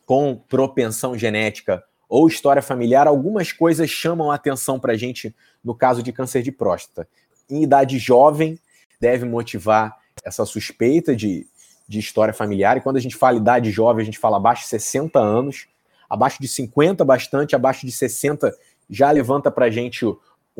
com 0.05 0.35
propensão 0.35 1.17
genética 1.17 1.83
ou 2.07 2.27
história 2.27 2.61
familiar, 2.61 3.07
algumas 3.07 3.53
coisas 3.53 3.89
chamam 3.89 4.31
a 4.31 4.35
atenção 4.35 4.79
para 4.79 4.93
a 4.93 4.97
gente 4.97 5.33
no 5.63 5.73
caso 5.73 6.03
de 6.03 6.11
câncer 6.11 6.41
de 6.41 6.51
próstata. 6.51 7.07
Em 7.49 7.63
idade 7.63 7.97
jovem, 7.97 8.59
deve 8.99 9.25
motivar 9.25 9.97
essa 10.23 10.45
suspeita 10.45 11.15
de, 11.15 11.47
de 11.87 11.99
história 11.99 12.33
familiar. 12.33 12.77
E 12.77 12.81
quando 12.81 12.97
a 12.97 12.99
gente 12.99 13.15
fala 13.15 13.37
idade 13.37 13.71
jovem, 13.71 14.01
a 14.01 14.05
gente 14.05 14.19
fala 14.19 14.37
abaixo 14.37 14.63
de 14.63 14.69
60 14.69 15.17
anos, 15.19 15.67
abaixo 16.09 16.41
de 16.41 16.47
50, 16.47 17.03
bastante, 17.05 17.55
abaixo 17.55 17.85
de 17.85 17.91
60 17.91 18.53
já 18.89 19.09
levanta 19.09 19.49
para 19.49 19.65
a 19.65 19.69
gente 19.69 20.05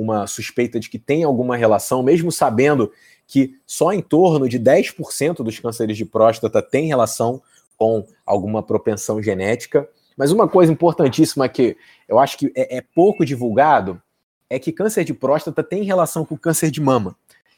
uma 0.01 0.27
suspeita 0.27 0.79
de 0.79 0.89
que 0.89 0.97
tem 0.97 1.23
alguma 1.23 1.55
relação, 1.55 2.01
mesmo 2.01 2.31
sabendo 2.31 2.91
que 3.27 3.55
só 3.65 3.93
em 3.93 4.01
torno 4.01 4.49
de 4.49 4.59
10% 4.59 5.43
dos 5.43 5.59
cânceres 5.59 5.95
de 5.95 6.05
próstata 6.05 6.61
tem 6.61 6.87
relação 6.87 7.41
com 7.77 8.05
alguma 8.25 8.61
propensão 8.61 9.21
genética. 9.21 9.87
Mas 10.17 10.31
uma 10.31 10.47
coisa 10.47 10.71
importantíssima 10.71 11.47
que 11.47 11.77
eu 12.07 12.19
acho 12.19 12.37
que 12.37 12.51
é, 12.55 12.77
é 12.77 12.81
pouco 12.81 13.25
divulgado 13.25 14.01
é 14.49 14.59
que 14.59 14.71
câncer 14.71 15.05
de 15.05 15.13
próstata 15.13 15.63
tem 15.63 15.83
relação 15.83 16.25
com 16.25 16.37
câncer 16.37 16.69
de 16.69 16.81
mama. 16.81 17.15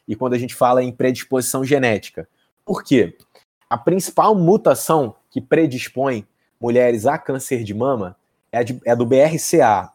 E 0.08 0.16
quando 0.16 0.34
a 0.34 0.38
gente 0.38 0.54
fala 0.54 0.84
em 0.84 0.92
predisposição 0.92 1.64
genética. 1.64 2.28
Por 2.64 2.84
quê? 2.84 3.18
A 3.70 3.78
principal 3.78 4.36
mutação 4.36 5.16
que 5.32 5.42
predispõe 5.42 6.28
mulheres 6.62 7.06
a 7.06 7.18
câncer 7.18 7.64
de 7.64 7.74
mama 7.74 8.16
é 8.52 8.60
a, 8.60 8.64
de, 8.64 8.80
é 8.86 8.92
a 8.92 8.96
do 8.96 9.06
BRCA, 9.06 9.92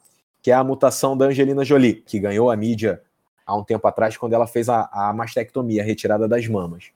que 0.49 0.53
é 0.53 0.55
a 0.55 0.65
mutação 0.65 1.15
da 1.15 1.27
Angelina 1.27 1.63
Jolie, 1.63 2.03
que 2.07 2.19
ganhou 2.19 2.51
a 2.51 2.57
mídia 2.57 3.03
há 3.45 3.55
um 3.55 3.63
tempo 3.63 3.87
atrás, 3.87 4.17
quando 4.17 4.33
ela 4.33 4.47
fez 4.47 4.71
a, 4.71 4.89
a 4.91 5.13
mastectomia, 5.13 5.83
a 5.83 5.85
retirada 5.85 6.27
das 6.27 6.49
mamas. 6.49 6.87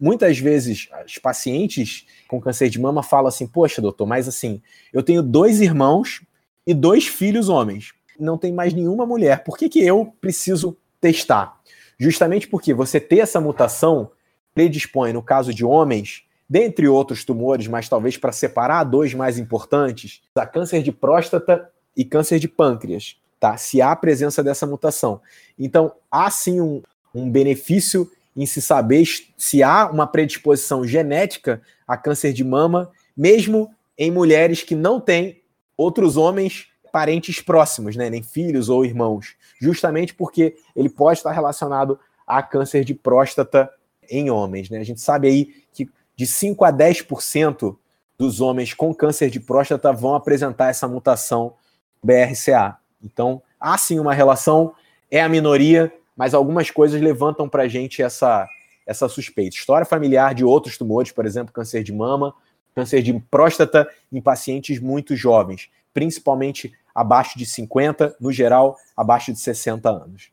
Muitas 0.00 0.38
vezes, 0.38 0.88
as 0.90 1.18
pacientes 1.18 2.06
com 2.26 2.40
câncer 2.40 2.70
de 2.70 2.80
mama 2.80 3.02
falam 3.02 3.26
assim: 3.26 3.46
Poxa, 3.46 3.82
doutor, 3.82 4.06
mas 4.06 4.26
assim, 4.26 4.62
eu 4.90 5.02
tenho 5.02 5.22
dois 5.22 5.60
irmãos 5.60 6.22
e 6.66 6.72
dois 6.72 7.06
filhos 7.06 7.50
homens. 7.50 7.92
Não 8.18 8.38
tem 8.38 8.54
mais 8.54 8.72
nenhuma 8.72 9.04
mulher. 9.04 9.44
Por 9.44 9.58
que, 9.58 9.68
que 9.68 9.84
eu 9.84 10.10
preciso 10.18 10.74
testar? 10.98 11.60
Justamente 11.98 12.48
porque 12.48 12.72
você 12.72 12.98
ter 12.98 13.18
essa 13.18 13.38
mutação 13.38 14.12
predispõe, 14.54 15.12
no 15.12 15.22
caso 15.22 15.52
de 15.52 15.62
homens, 15.62 16.22
dentre 16.48 16.88
outros 16.88 17.22
tumores, 17.22 17.68
mas 17.68 17.86
talvez 17.86 18.16
para 18.16 18.32
separar 18.32 18.84
dois 18.84 19.12
mais 19.12 19.38
importantes, 19.38 20.22
a 20.34 20.46
câncer 20.46 20.82
de 20.82 20.90
próstata 20.90 21.70
e 21.98 22.04
câncer 22.04 22.38
de 22.38 22.48
pâncreas 22.48 23.18
tá? 23.38 23.56
Se 23.56 23.80
há 23.80 23.92
a 23.92 23.96
presença 23.96 24.42
dessa 24.42 24.66
mutação. 24.66 25.20
Então, 25.58 25.92
há 26.10 26.30
sim 26.30 26.60
um, 26.60 26.82
um 27.14 27.30
benefício 27.30 28.10
em 28.36 28.46
se 28.46 28.62
saber 28.62 29.04
se 29.36 29.62
há 29.62 29.90
uma 29.90 30.06
predisposição 30.06 30.86
genética 30.86 31.60
a 31.86 31.96
câncer 31.96 32.32
de 32.32 32.44
mama, 32.44 32.90
mesmo 33.16 33.70
em 33.96 34.10
mulheres 34.10 34.62
que 34.62 34.74
não 34.74 35.00
têm 35.00 35.42
outros 35.76 36.16
homens 36.16 36.68
parentes 36.92 37.40
próximos, 37.40 37.96
né, 37.96 38.08
nem 38.08 38.22
filhos 38.22 38.68
ou 38.68 38.84
irmãos, 38.84 39.36
justamente 39.60 40.14
porque 40.14 40.56
ele 40.74 40.88
pode 40.88 41.18
estar 41.18 41.32
relacionado 41.32 41.98
a 42.26 42.42
câncer 42.42 42.84
de 42.84 42.94
próstata 42.94 43.70
em 44.08 44.30
homens, 44.30 44.70
né? 44.70 44.78
A 44.78 44.84
gente 44.84 45.00
sabe 45.00 45.28
aí 45.28 45.54
que 45.72 45.88
de 46.16 46.26
5 46.26 46.64
a 46.64 46.72
10% 46.72 47.76
dos 48.16 48.40
homens 48.40 48.72
com 48.72 48.94
câncer 48.94 49.30
de 49.30 49.38
próstata 49.38 49.92
vão 49.92 50.14
apresentar 50.14 50.70
essa 50.70 50.88
mutação 50.88 51.54
BRCA. 52.02 52.78
Então, 53.02 53.42
há 53.60 53.76
sim 53.78 53.98
uma 53.98 54.14
relação, 54.14 54.74
é 55.10 55.20
a 55.20 55.28
minoria, 55.28 55.92
mas 56.16 56.34
algumas 56.34 56.70
coisas 56.70 57.00
levantam 57.00 57.48
para 57.48 57.64
a 57.64 57.68
gente 57.68 58.02
essa, 58.02 58.46
essa 58.86 59.08
suspeita. 59.08 59.56
História 59.56 59.86
familiar 59.86 60.34
de 60.34 60.44
outros 60.44 60.76
tumores, 60.76 61.12
por 61.12 61.24
exemplo, 61.24 61.52
câncer 61.52 61.82
de 61.82 61.92
mama, 61.92 62.34
câncer 62.74 63.02
de 63.02 63.12
próstata 63.30 63.88
em 64.12 64.20
pacientes 64.20 64.80
muito 64.80 65.14
jovens, 65.16 65.70
principalmente 65.92 66.72
abaixo 66.94 67.38
de 67.38 67.46
50, 67.46 68.16
no 68.20 68.32
geral, 68.32 68.76
abaixo 68.96 69.32
de 69.32 69.38
60 69.38 69.88
anos. 69.88 70.30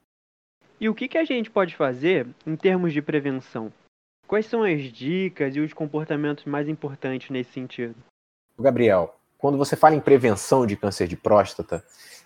E 0.80 0.90
o 0.90 0.96
que, 0.96 1.08
que 1.08 1.18
a 1.18 1.24
gente 1.24 1.50
pode 1.50 1.76
fazer 1.76 2.28
em 2.46 2.56
termos 2.56 2.92
de 2.92 3.02
prevenção? 3.02 3.72
Quais 4.28 4.46
são 4.48 4.64
as 4.64 4.82
dicas 4.92 5.56
e 5.56 5.60
os 5.60 5.74
comportamentos 5.74 6.46
mais 6.46 6.68
importantes 6.68 7.30
nesse 7.30 7.52
sentido? 7.52 7.96
Gabriel, 8.60 9.16
quando 9.46 9.60
você 9.60 9.76
fala 9.76 9.94
em 9.94 10.00
prevenção 10.00 10.66
de 10.66 10.76
câncer 10.76 11.08
de 11.08 11.16
próstata, 11.16 11.84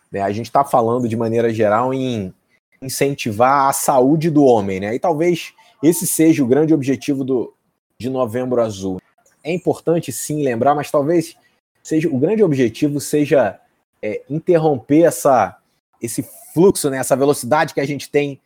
né, 0.10 0.22
a 0.22 0.32
gente 0.32 0.46
está 0.46 0.64
falando 0.64 1.06
de 1.06 1.18
maneira 1.18 1.54
geral 1.54 1.94
em 1.94 2.34
incentivar 2.82 3.68
a 3.68 3.74
saúde 3.74 4.30
do 4.30 4.46
homem, 4.46 4.80
né? 4.80 4.96
E 4.96 5.00
talvez 5.00 5.54
esse 5.84 6.08
seja 6.08 6.42
o 6.42 6.48
grande 6.48 6.74
objetivo 6.74 7.26
do, 7.26 7.54
de 7.98 8.10
Novembro 8.10 8.62
Azul. 8.62 9.02
É 9.44 9.52
importante 9.52 10.14
sim 10.14 10.46
lembrar, 10.46 10.74
mas 10.74 10.90
talvez 10.90 11.36
seja 11.84 12.08
o 12.08 12.18
grande 12.18 12.42
objetivo 12.42 13.02
seja 13.02 13.60
é, 14.02 14.22
interromper 14.30 15.02
essa, 15.02 15.58
esse 16.02 16.26
fluxo, 16.54 16.90
né, 16.90 17.00
essa 17.00 17.18
velocidade 17.18 17.74
que 17.74 17.82
a 17.82 17.86
gente 17.86 18.10
tem 18.10 18.40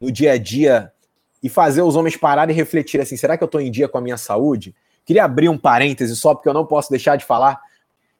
no 0.00 0.10
dia 0.10 0.32
a 0.32 0.38
dia 0.38 0.92
e 1.40 1.48
fazer 1.48 1.82
os 1.82 1.94
homens 1.94 2.16
pararem 2.16 2.52
e 2.52 2.56
refletir 2.56 3.00
assim: 3.00 3.16
será 3.16 3.38
que 3.38 3.44
eu 3.44 3.46
estou 3.46 3.60
em 3.60 3.70
dia 3.70 3.88
com 3.88 3.96
a 3.96 4.00
minha 4.00 4.16
saúde? 4.16 4.74
Queria 5.06 5.24
abrir 5.24 5.48
um 5.48 5.56
parêntese 5.56 6.16
só 6.16 6.34
porque 6.34 6.48
eu 6.48 6.52
não 6.52 6.66
posso 6.66 6.90
deixar 6.90 7.14
de 7.14 7.24
falar 7.24 7.67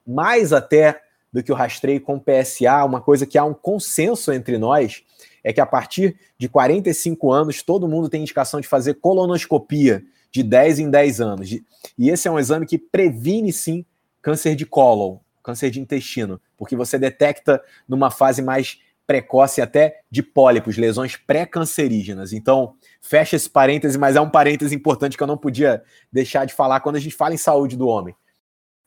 mais 0.05 0.53
até 0.53 1.01
do 1.31 1.43
que 1.43 1.51
o 1.51 1.55
rastreio 1.55 2.01
com 2.01 2.19
PSA, 2.19 2.83
uma 2.85 3.01
coisa 3.01 3.25
que 3.25 3.37
há 3.37 3.43
um 3.43 3.53
consenso 3.53 4.31
entre 4.31 4.57
nós 4.57 5.03
é 5.43 5.53
que 5.53 5.61
a 5.61 5.65
partir 5.65 6.17
de 6.37 6.49
45 6.49 7.31
anos 7.31 7.61
todo 7.61 7.87
mundo 7.87 8.09
tem 8.09 8.21
indicação 8.21 8.59
de 8.59 8.67
fazer 8.67 8.95
colonoscopia 8.95 10.03
de 10.31 10.43
10 10.43 10.79
em 10.79 10.89
10 10.89 11.21
anos. 11.21 11.51
E 11.51 12.09
esse 12.09 12.27
é 12.27 12.31
um 12.31 12.39
exame 12.39 12.65
que 12.65 12.77
previne 12.77 13.53
sim 13.53 13.85
câncer 14.21 14.55
de 14.55 14.65
cólon, 14.65 15.17
câncer 15.41 15.69
de 15.69 15.79
intestino, 15.79 16.41
porque 16.57 16.75
você 16.75 16.97
detecta 16.97 17.61
numa 17.87 18.11
fase 18.11 18.41
mais 18.41 18.79
precoce 19.07 19.59
até 19.59 20.01
de 20.11 20.21
pólipos, 20.21 20.77
lesões 20.77 21.15
pré-cancerígenas. 21.15 22.31
Então, 22.31 22.75
fecha 23.01 23.35
esse 23.35 23.49
parêntese, 23.49 23.97
mas 23.97 24.15
é 24.15 24.21
um 24.21 24.29
parêntese 24.29 24.75
importante 24.75 25.17
que 25.17 25.23
eu 25.23 25.27
não 25.27 25.37
podia 25.37 25.81
deixar 26.11 26.45
de 26.45 26.53
falar 26.53 26.79
quando 26.81 26.97
a 26.97 26.99
gente 26.99 27.15
fala 27.15 27.33
em 27.33 27.37
saúde 27.37 27.75
do 27.75 27.87
homem. 27.87 28.13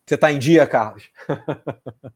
Você 0.07 0.15
está 0.15 0.33
em 0.33 0.39
dia, 0.39 0.67
Carlos? 0.67 1.11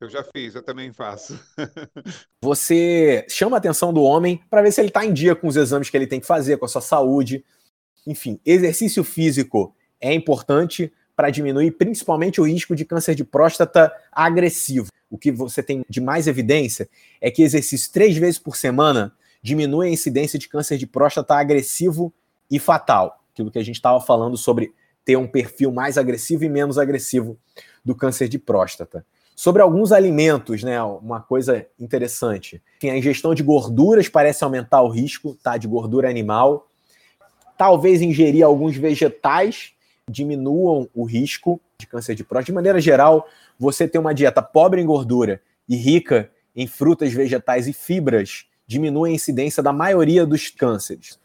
Eu 0.00 0.08
já 0.08 0.22
fiz, 0.22 0.54
eu 0.54 0.62
também 0.62 0.92
faço. 0.92 1.36
Você 2.40 3.26
chama 3.28 3.56
a 3.56 3.58
atenção 3.58 3.92
do 3.92 4.00
homem 4.00 4.40
para 4.48 4.62
ver 4.62 4.70
se 4.70 4.80
ele 4.80 4.90
está 4.90 5.04
em 5.04 5.12
dia 5.12 5.34
com 5.34 5.48
os 5.48 5.56
exames 5.56 5.90
que 5.90 5.96
ele 5.96 6.06
tem 6.06 6.20
que 6.20 6.26
fazer, 6.26 6.56
com 6.56 6.64
a 6.64 6.68
sua 6.68 6.80
saúde. 6.80 7.44
Enfim, 8.06 8.40
exercício 8.46 9.02
físico 9.02 9.74
é 10.00 10.14
importante 10.14 10.92
para 11.16 11.30
diminuir 11.30 11.72
principalmente 11.72 12.40
o 12.40 12.46
risco 12.46 12.76
de 12.76 12.84
câncer 12.84 13.16
de 13.16 13.24
próstata 13.24 13.92
agressivo 14.12 14.88
o 15.10 15.16
que 15.16 15.32
você 15.32 15.62
tem 15.62 15.84
de 15.88 16.00
mais 16.00 16.26
evidência 16.26 16.88
é 17.20 17.30
que 17.30 17.42
exercício 17.42 17.92
três 17.92 18.16
vezes 18.16 18.38
por 18.38 18.56
semana 18.56 19.12
diminui 19.42 19.88
a 19.88 19.90
incidência 19.90 20.38
de 20.38 20.48
câncer 20.48 20.76
de 20.76 20.86
próstata 20.86 21.34
agressivo 21.34 22.12
e 22.50 22.58
fatal. 22.58 23.24
Aquilo 23.32 23.50
que 23.50 23.58
a 23.58 23.64
gente 23.64 23.76
estava 23.76 24.00
falando 24.00 24.36
sobre 24.36 24.72
ter 25.08 25.16
um 25.16 25.26
perfil 25.26 25.72
mais 25.72 25.96
agressivo 25.96 26.44
e 26.44 26.50
menos 26.50 26.76
agressivo 26.76 27.38
do 27.82 27.94
câncer 27.94 28.28
de 28.28 28.38
próstata. 28.38 29.06
Sobre 29.34 29.62
alguns 29.62 29.90
alimentos, 29.90 30.62
né, 30.62 30.82
uma 30.82 31.18
coisa 31.18 31.66
interessante. 31.80 32.62
A 32.84 32.94
ingestão 32.94 33.34
de 33.34 33.42
gorduras 33.42 34.06
parece 34.06 34.44
aumentar 34.44 34.82
o 34.82 34.90
risco 34.90 35.34
tá, 35.42 35.56
de 35.56 35.66
gordura 35.66 36.10
animal. 36.10 36.68
Talvez 37.56 38.02
ingerir 38.02 38.44
alguns 38.44 38.76
vegetais 38.76 39.72
diminuam 40.06 40.86
o 40.94 41.04
risco 41.04 41.58
de 41.78 41.86
câncer 41.86 42.14
de 42.14 42.22
próstata. 42.22 42.52
De 42.52 42.52
maneira 42.52 42.78
geral, 42.78 43.26
você 43.58 43.88
ter 43.88 43.98
uma 43.98 44.12
dieta 44.12 44.42
pobre 44.42 44.82
em 44.82 44.84
gordura 44.84 45.40
e 45.66 45.74
rica 45.74 46.30
em 46.54 46.66
frutas, 46.66 47.14
vegetais 47.14 47.66
e 47.66 47.72
fibras 47.72 48.44
diminui 48.66 49.12
a 49.12 49.14
incidência 49.14 49.62
da 49.62 49.72
maioria 49.72 50.26
dos 50.26 50.50
cânceres. 50.50 51.18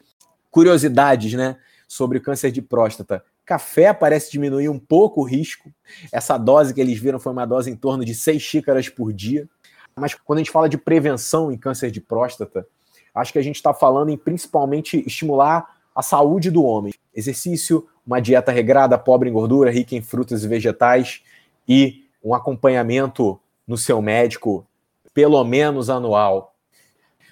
Curiosidades, 0.49 1.33
né, 1.33 1.57
sobre 1.85 2.19
o 2.19 2.21
câncer 2.21 2.49
de 2.49 2.61
próstata. 2.61 3.21
Café 3.45 3.93
parece 3.93 4.31
diminuir 4.31 4.69
um 4.69 4.79
pouco 4.79 5.21
o 5.21 5.23
risco. 5.23 5.69
Essa 6.11 6.37
dose 6.37 6.73
que 6.73 6.79
eles 6.79 6.99
viram 6.99 7.19
foi 7.19 7.31
uma 7.31 7.45
dose 7.45 7.69
em 7.69 7.75
torno 7.75 8.05
de 8.05 8.15
6 8.15 8.41
xícaras 8.41 8.89
por 8.89 9.11
dia. 9.11 9.47
Mas 9.95 10.13
quando 10.13 10.37
a 10.37 10.41
gente 10.41 10.51
fala 10.51 10.69
de 10.69 10.77
prevenção 10.77 11.51
em 11.51 11.57
câncer 11.57 11.91
de 11.91 12.01
próstata, 12.01 12.65
acho 13.13 13.33
que 13.33 13.39
a 13.39 13.43
gente 13.43 13.57
está 13.57 13.73
falando 13.73 14.09
em 14.09 14.17
principalmente 14.17 15.03
estimular 15.05 15.77
a 15.95 16.01
saúde 16.01 16.49
do 16.49 16.63
homem. 16.63 16.93
Exercício, 17.13 17.87
uma 18.05 18.19
dieta 18.19 18.51
regrada, 18.51 18.97
pobre 18.97 19.29
em 19.29 19.33
gordura, 19.33 19.69
rica 19.69 19.95
em 19.95 20.01
frutas 20.01 20.43
e 20.43 20.47
vegetais 20.47 21.21
e 21.67 22.05
um 22.23 22.33
acompanhamento 22.33 23.39
no 23.67 23.77
seu 23.77 24.01
médico, 24.01 24.65
pelo 25.13 25.43
menos 25.43 25.89
anual, 25.89 26.55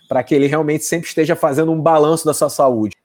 para 0.07 0.23
que 0.23 0.35
ele 0.35 0.47
realmente 0.47 0.83
sempre 0.83 1.07
esteja 1.07 1.35
fazendo 1.35 1.71
um 1.71 1.81
balanço 1.81 2.25
da 2.25 2.33
sua 2.33 2.49
saúde. 2.49 2.95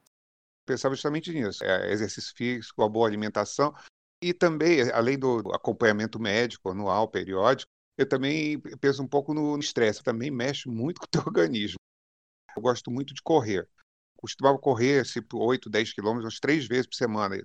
Pensava 0.67 0.95
justamente 0.95 1.33
nisso: 1.33 1.65
é, 1.65 1.93
exercício 1.93 2.35
físico, 2.37 2.83
a 2.83 2.89
boa 2.89 3.07
alimentação 3.07 3.75
e 4.23 4.35
também, 4.35 4.91
além 4.91 5.19
do 5.19 5.39
acompanhamento 5.53 6.19
médico 6.19 6.71
anual, 6.71 7.09
periódico, 7.09 7.71
eu 7.97 8.09
também 8.09 8.61
penso 8.81 9.03
um 9.03 9.09
pouco 9.09 9.33
no 9.33 9.59
estresse, 9.59 10.03
também 10.03 10.31
mexe 10.31 10.69
muito 10.69 10.99
com 11.01 11.07
o 11.07 11.09
teu 11.09 11.23
organismo. 11.27 11.79
Eu 12.57 12.63
gosto 12.63 12.91
muito 12.91 13.15
de 13.15 13.23
correr. 13.23 13.69
Costumava 14.17 14.59
correr 14.59 15.01
assim, 15.01 15.21
8, 15.33 15.71
10 15.71 15.93
quilômetros, 15.93 16.25
umas 16.25 16.41
três 16.41 16.67
vezes 16.67 16.87
por 16.87 16.97
semana. 16.97 17.37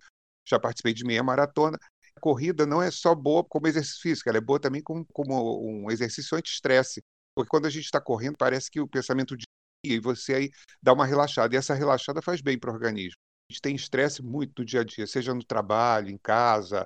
Já 0.47 0.59
participei 0.59 0.93
de 0.93 1.05
meia 1.05 1.21
maratona 1.21 1.77
corrida 2.21 2.65
não 2.65 2.81
é 2.81 2.91
só 2.91 3.15
boa 3.15 3.43
como 3.43 3.67
exercício 3.67 4.01
físico, 4.01 4.29
ela 4.29 4.37
é 4.37 4.41
boa 4.41 4.59
também 4.59 4.81
como, 4.81 5.05
como 5.11 5.83
um 5.83 5.89
exercício 5.89 6.37
anti-estresse. 6.37 7.01
Porque 7.35 7.49
quando 7.49 7.65
a 7.65 7.69
gente 7.69 7.85
está 7.85 7.99
correndo, 7.99 8.35
parece 8.37 8.69
que 8.69 8.79
o 8.79 8.87
pensamento 8.87 9.35
de 9.35 9.45
e 9.83 9.99
você 9.99 10.33
aí 10.33 10.51
dá 10.81 10.93
uma 10.93 11.05
relaxada. 11.05 11.53
E 11.53 11.57
essa 11.57 11.73
relaxada 11.73 12.21
faz 12.21 12.41
bem 12.41 12.57
para 12.57 12.71
o 12.71 12.73
organismo. 12.73 13.19
A 13.49 13.53
gente 13.53 13.61
tem 13.61 13.75
estresse 13.75 14.21
muito 14.21 14.59
no 14.59 14.65
dia 14.65 14.81
a 14.81 14.83
dia, 14.83 15.05
seja 15.05 15.33
no 15.33 15.43
trabalho, 15.43 16.09
em 16.09 16.17
casa, 16.17 16.85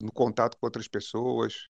no 0.00 0.12
contato 0.12 0.56
com 0.58 0.66
outras 0.66 0.88
pessoas. 0.88 1.66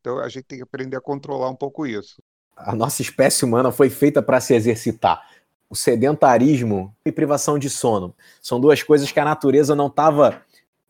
Então 0.00 0.18
a 0.18 0.28
gente 0.28 0.44
tem 0.44 0.58
que 0.58 0.64
aprender 0.64 0.96
a 0.96 1.00
controlar 1.00 1.50
um 1.50 1.56
pouco 1.56 1.86
isso. 1.86 2.22
A 2.56 2.74
nossa 2.74 3.02
espécie 3.02 3.44
humana 3.44 3.72
foi 3.72 3.90
feita 3.90 4.22
para 4.22 4.40
se 4.40 4.54
exercitar. 4.54 5.28
O 5.68 5.74
sedentarismo 5.74 6.94
e 7.04 7.10
privação 7.10 7.58
de 7.58 7.68
sono 7.68 8.14
são 8.40 8.60
duas 8.60 8.82
coisas 8.82 9.10
que 9.10 9.18
a 9.18 9.24
natureza 9.24 9.74
não 9.74 9.88
estava 9.88 10.42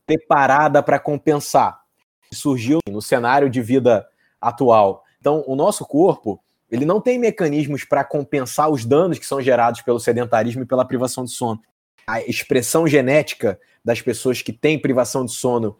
preparada 0.05 0.83
para 0.83 0.99
compensar. 0.99 1.83
Surgiu 2.31 2.79
no 2.87 3.01
cenário 3.01 3.49
de 3.49 3.61
vida 3.61 4.07
atual. 4.39 5.03
Então, 5.19 5.43
o 5.47 5.55
nosso 5.55 5.85
corpo, 5.85 6.39
ele 6.75 6.85
não 6.85 7.01
tem 7.01 7.17
mecanismos 7.17 7.83
para 7.83 8.03
compensar 8.03 8.69
os 8.69 8.85
danos 8.85 9.17
que 9.17 9.25
são 9.25 9.41
gerados 9.41 9.81
pelo 9.81 9.99
sedentarismo 9.99 10.63
e 10.63 10.65
pela 10.65 10.85
privação 10.85 11.23
de 11.23 11.31
sono. 11.31 11.61
A 12.05 12.21
expressão 12.21 12.87
genética 12.87 13.59
das 13.83 14.01
pessoas 14.01 14.41
que 14.41 14.53
têm 14.53 14.77
privação 14.77 15.25
de 15.25 15.31
sono 15.31 15.77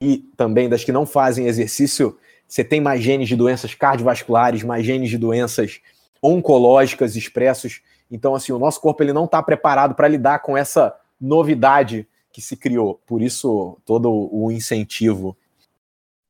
e 0.00 0.18
também 0.36 0.68
das 0.68 0.84
que 0.84 0.92
não 0.92 1.04
fazem 1.04 1.46
exercício, 1.46 2.16
você 2.46 2.62
tem 2.62 2.80
mais 2.80 3.02
genes 3.02 3.28
de 3.28 3.36
doenças 3.36 3.74
cardiovasculares, 3.74 4.62
mais 4.62 4.86
genes 4.86 5.10
de 5.10 5.18
doenças 5.18 5.80
oncológicas 6.22 7.16
expressos. 7.16 7.80
Então, 8.10 8.34
assim, 8.34 8.52
o 8.52 8.58
nosso 8.58 8.80
corpo 8.80 9.02
ele 9.02 9.12
não 9.12 9.24
está 9.24 9.42
preparado 9.42 9.94
para 9.94 10.08
lidar 10.08 10.38
com 10.38 10.56
essa 10.56 10.94
novidade 11.20 12.06
que 12.32 12.40
se 12.40 12.56
criou. 12.56 13.00
Por 13.06 13.20
isso, 13.20 13.76
todo 13.84 14.10
o 14.10 14.50
incentivo. 14.52 15.36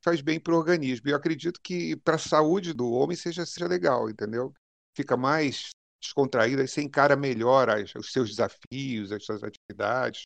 Faz 0.03 0.21
bem 0.21 0.39
para 0.39 0.55
o 0.55 0.57
organismo. 0.57 1.09
E 1.09 1.13
eu 1.13 1.17
acredito 1.17 1.61
que 1.63 1.97
para 1.97 2.15
a 2.15 2.19
saúde 2.19 2.73
do 2.73 2.91
homem 2.91 3.17
seja, 3.17 3.45
seja 3.45 3.67
legal, 3.67 4.09
entendeu? 4.09 4.53
Fica 4.97 5.17
mais 5.17 5.71
descontraído, 6.01 6.63
aí 6.63 6.69
você 6.69 6.81
encara 6.81 7.17
melhor 7.17 7.69
as, 7.69 7.95
os 7.95 8.13
seus 8.13 8.31
desafios, 8.31 9.11
as 9.11 9.25
suas 9.25 9.43
atividades. 9.43 10.23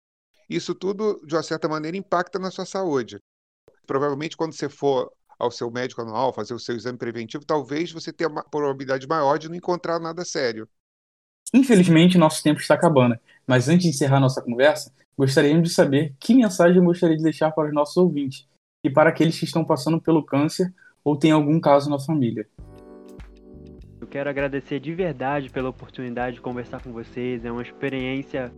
Isso 0.48 0.74
tudo, 0.74 1.20
de 1.26 1.34
uma 1.34 1.42
certa 1.42 1.68
maneira, 1.68 1.96
impacta 1.96 2.38
na 2.38 2.50
sua 2.50 2.66
saúde. 2.66 3.18
Provavelmente, 3.86 4.36
quando 4.36 4.52
você 4.52 4.68
for 4.68 5.10
ao 5.38 5.50
seu 5.50 5.70
médico 5.70 6.02
anual, 6.02 6.32
fazer 6.32 6.54
o 6.54 6.58
seu 6.58 6.76
exame 6.76 6.98
preventivo, 6.98 7.44
talvez 7.44 7.90
você 7.90 8.12
tenha 8.12 8.28
uma 8.28 8.44
probabilidade 8.44 9.06
maior 9.08 9.38
de 9.38 9.48
não 9.48 9.56
encontrar 9.56 9.98
nada 9.98 10.24
sério. 10.24 10.68
Infelizmente, 11.54 12.16
nosso 12.16 12.42
tempo 12.42 12.60
está 12.60 12.74
acabando. 12.74 13.18
Mas 13.46 13.68
antes 13.68 13.84
de 13.84 13.88
encerrar 13.88 14.20
nossa 14.20 14.40
conversa, 14.40 14.92
gostaríamos 15.16 15.68
de 15.68 15.74
saber 15.74 16.14
que 16.20 16.34
mensagem 16.34 16.82
gostaria 16.84 17.16
de 17.16 17.22
deixar 17.22 17.50
para 17.50 17.68
os 17.68 17.74
nossos 17.74 17.96
ouvintes 17.96 18.46
e 18.84 18.90
para 18.90 19.10
aqueles 19.10 19.38
que 19.38 19.44
estão 19.44 19.64
passando 19.64 20.00
pelo 20.00 20.22
câncer 20.22 20.72
ou 21.04 21.16
têm 21.16 21.30
algum 21.30 21.60
caso 21.60 21.88
na 21.88 21.98
família. 21.98 22.46
Eu 24.00 24.06
quero 24.06 24.28
agradecer 24.28 24.80
de 24.80 24.92
verdade 24.92 25.48
pela 25.48 25.68
oportunidade 25.68 26.36
de 26.36 26.42
conversar 26.42 26.82
com 26.82 26.92
vocês. 26.92 27.44
É 27.44 27.52
uma 27.52 27.62
experiência 27.62 28.52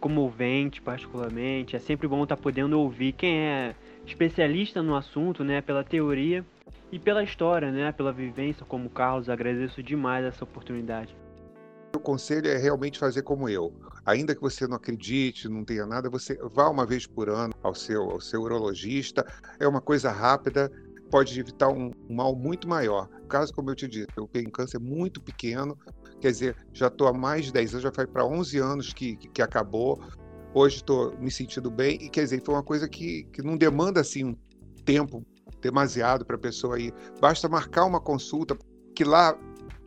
comovente, 0.00 0.82
particularmente. 0.82 1.74
É 1.74 1.78
sempre 1.78 2.06
bom 2.06 2.22
estar 2.22 2.36
podendo 2.36 2.78
ouvir 2.78 3.12
quem 3.12 3.38
é 3.38 3.74
especialista 4.06 4.82
no 4.82 4.94
assunto, 4.94 5.42
né, 5.42 5.60
pela 5.60 5.82
teoria 5.82 6.44
e 6.90 6.98
pela 6.98 7.22
história, 7.22 7.70
né, 7.70 7.92
pela 7.92 8.12
vivência, 8.12 8.66
como 8.66 8.90
Carlos. 8.90 9.30
Agradeço 9.30 9.82
demais 9.82 10.24
essa 10.24 10.44
oportunidade. 10.44 11.16
O 11.94 11.98
conselho 11.98 12.48
é 12.48 12.58
realmente 12.58 12.98
fazer 12.98 13.22
como 13.22 13.48
eu. 13.48 13.72
Ainda 14.04 14.34
que 14.34 14.40
você 14.40 14.66
não 14.66 14.76
acredite, 14.76 15.48
não 15.48 15.64
tenha 15.64 15.86
nada, 15.86 16.10
você 16.10 16.36
vá 16.52 16.68
uma 16.68 16.84
vez 16.84 17.06
por 17.06 17.28
ano 17.28 17.54
ao 17.62 17.74
seu, 17.74 18.02
ao 18.02 18.20
seu 18.20 18.42
urologista. 18.42 19.24
É 19.60 19.66
uma 19.66 19.80
coisa 19.80 20.10
rápida, 20.10 20.70
pode 21.10 21.38
evitar 21.38 21.68
um, 21.68 21.92
um 22.08 22.14
mal 22.16 22.34
muito 22.34 22.68
maior. 22.68 23.08
Caso, 23.28 23.52
como 23.52 23.70
eu 23.70 23.74
te 23.74 23.86
disse, 23.86 24.08
eu 24.16 24.26
tenho 24.26 24.50
câncer 24.50 24.80
muito 24.80 25.20
pequeno, 25.20 25.78
quer 26.20 26.32
dizer, 26.32 26.56
já 26.72 26.88
estou 26.88 27.06
há 27.06 27.12
mais 27.12 27.46
de 27.46 27.52
10 27.52 27.72
anos, 27.74 27.82
já 27.82 27.90
vai 27.90 28.06
para 28.06 28.24
11 28.24 28.58
anos 28.58 28.92
que, 28.92 29.16
que, 29.16 29.28
que 29.28 29.42
acabou. 29.42 30.00
Hoje 30.54 30.76
estou 30.76 31.16
me 31.18 31.30
sentindo 31.30 31.70
bem 31.70 31.96
e 32.00 32.10
quer 32.10 32.24
dizer, 32.24 32.42
foi 32.44 32.54
uma 32.54 32.62
coisa 32.62 32.88
que, 32.88 33.24
que 33.32 33.42
não 33.42 33.56
demanda 33.56 34.00
assim 34.00 34.24
um 34.24 34.36
tempo 34.84 35.24
demasiado 35.60 36.24
para 36.24 36.36
a 36.36 36.38
pessoa 36.38 36.78
ir. 36.78 36.92
Basta 37.20 37.48
marcar 37.48 37.84
uma 37.84 38.00
consulta, 38.00 38.56
que 38.94 39.04
lá, 39.04 39.38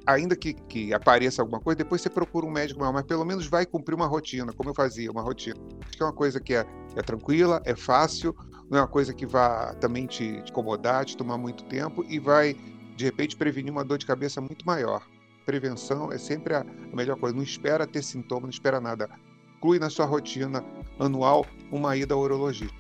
ainda 0.05 0.35
que, 0.35 0.53
que 0.53 0.93
apareça 0.93 1.41
alguma 1.41 1.59
coisa, 1.59 1.77
depois 1.77 2.01
você 2.01 2.09
procura 2.09 2.45
um 2.45 2.51
médico 2.51 2.79
maior, 2.79 2.93
mas 2.93 3.03
pelo 3.03 3.25
menos 3.25 3.47
vai 3.47 3.65
cumprir 3.65 3.95
uma 3.95 4.07
rotina, 4.07 4.53
como 4.53 4.69
eu 4.69 4.73
fazia, 4.73 5.11
uma 5.11 5.21
rotina. 5.21 5.59
Acho 5.85 5.97
que 5.97 6.03
é 6.03 6.05
uma 6.05 6.13
coisa 6.13 6.39
que 6.39 6.53
é, 6.53 6.65
é 6.95 7.01
tranquila, 7.01 7.61
é 7.65 7.75
fácil, 7.75 8.35
não 8.69 8.79
é 8.79 8.81
uma 8.81 8.87
coisa 8.87 9.13
que 9.13 9.25
vá 9.25 9.73
também 9.75 10.05
te, 10.05 10.41
te 10.43 10.51
incomodar, 10.51 11.05
te 11.05 11.15
tomar 11.15 11.37
muito 11.37 11.63
tempo 11.65 12.03
e 12.07 12.19
vai, 12.19 12.55
de 12.95 13.05
repente, 13.05 13.35
prevenir 13.35 13.71
uma 13.71 13.83
dor 13.83 13.97
de 13.97 14.05
cabeça 14.05 14.39
muito 14.41 14.65
maior 14.65 15.03
prevenção 15.45 16.11
é 16.11 16.17
sempre 16.17 16.55
a 16.55 16.65
melhor 16.93 17.17
coisa. 17.17 17.35
Não 17.35 17.43
espera 17.43 17.85
ter 17.85 18.03
sintoma, 18.03 18.41
não 18.41 18.49
espera 18.49 18.81
nada. 18.81 19.09
Inclui 19.57 19.79
na 19.79 19.89
sua 19.89 20.05
rotina 20.05 20.63
anual 20.99 21.45
uma 21.71 21.95
ida 21.95 22.13
ao 22.13 22.21
urologista. 22.21 22.75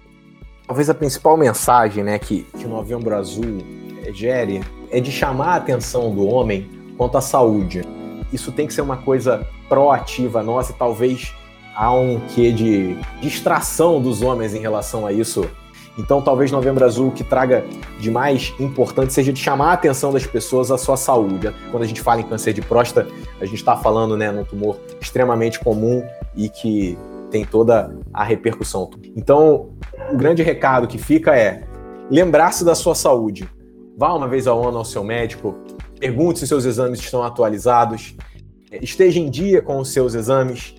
Talvez 0.67 0.89
a 0.89 0.95
principal 0.95 1.37
mensagem 1.37 2.03
né, 2.03 2.17
que, 2.17 2.43
que 2.43 2.65
o 2.65 2.69
Novembro 2.69 3.15
Azul 3.15 3.63
gere 4.11 4.61
é 4.89 4.99
de 4.99 5.11
chamar 5.11 5.49
a 5.49 5.55
atenção 5.57 6.13
do 6.13 6.25
homem 6.25 6.74
quanto 6.97 7.17
à 7.17 7.21
saúde. 7.21 7.83
Isso 8.31 8.51
tem 8.51 8.67
que 8.67 8.73
ser 8.73 8.81
uma 8.81 8.97
coisa 8.97 9.47
proativa 9.69 10.41
nossa 10.43 10.71
e 10.71 10.75
talvez 10.75 11.33
há 11.75 11.93
um 11.93 12.19
quê 12.33 12.51
de 12.51 12.97
distração 13.21 14.01
dos 14.01 14.21
homens 14.21 14.53
em 14.53 14.59
relação 14.59 15.05
a 15.05 15.11
isso 15.11 15.49
então, 15.97 16.21
talvez 16.21 16.51
Novembro 16.51 16.83
Azul 16.83 17.11
que 17.11 17.23
traga 17.23 17.65
de 17.99 18.11
mais 18.11 18.53
importante 18.59 19.13
seja 19.13 19.31
de 19.31 19.39
chamar 19.39 19.69
a 19.69 19.73
atenção 19.73 20.11
das 20.11 20.25
pessoas 20.25 20.69
à 20.69 20.77
sua 20.77 20.97
saúde. 20.97 21.53
Quando 21.71 21.83
a 21.83 21.87
gente 21.87 22.01
fala 22.01 22.21
em 22.21 22.25
câncer 22.25 22.53
de 22.53 22.61
próstata, 22.61 23.09
a 23.39 23.45
gente 23.45 23.55
está 23.55 23.77
falando 23.77 24.17
né, 24.17 24.31
num 24.31 24.43
tumor 24.43 24.77
extremamente 24.99 25.59
comum 25.59 26.05
e 26.35 26.49
que 26.49 26.97
tem 27.31 27.45
toda 27.45 27.95
a 28.13 28.23
repercussão. 28.23 28.89
Então, 29.15 29.69
o 30.11 30.17
grande 30.17 30.43
recado 30.43 30.87
que 30.87 30.97
fica 30.97 31.35
é 31.35 31.63
lembrar-se 32.09 32.63
da 32.65 32.75
sua 32.75 32.93
saúde. 32.93 33.49
Vá 33.97 34.13
uma 34.13 34.27
vez 34.27 34.47
ao 34.47 34.67
ano 34.67 34.77
ao 34.77 34.85
seu 34.85 35.03
médico, 35.03 35.55
pergunte 35.99 36.39
se 36.39 36.47
seus 36.47 36.65
exames 36.65 36.99
estão 36.99 37.23
atualizados, 37.23 38.15
esteja 38.81 39.19
em 39.19 39.29
dia 39.29 39.61
com 39.61 39.79
os 39.79 39.91
seus 39.91 40.13
exames 40.13 40.75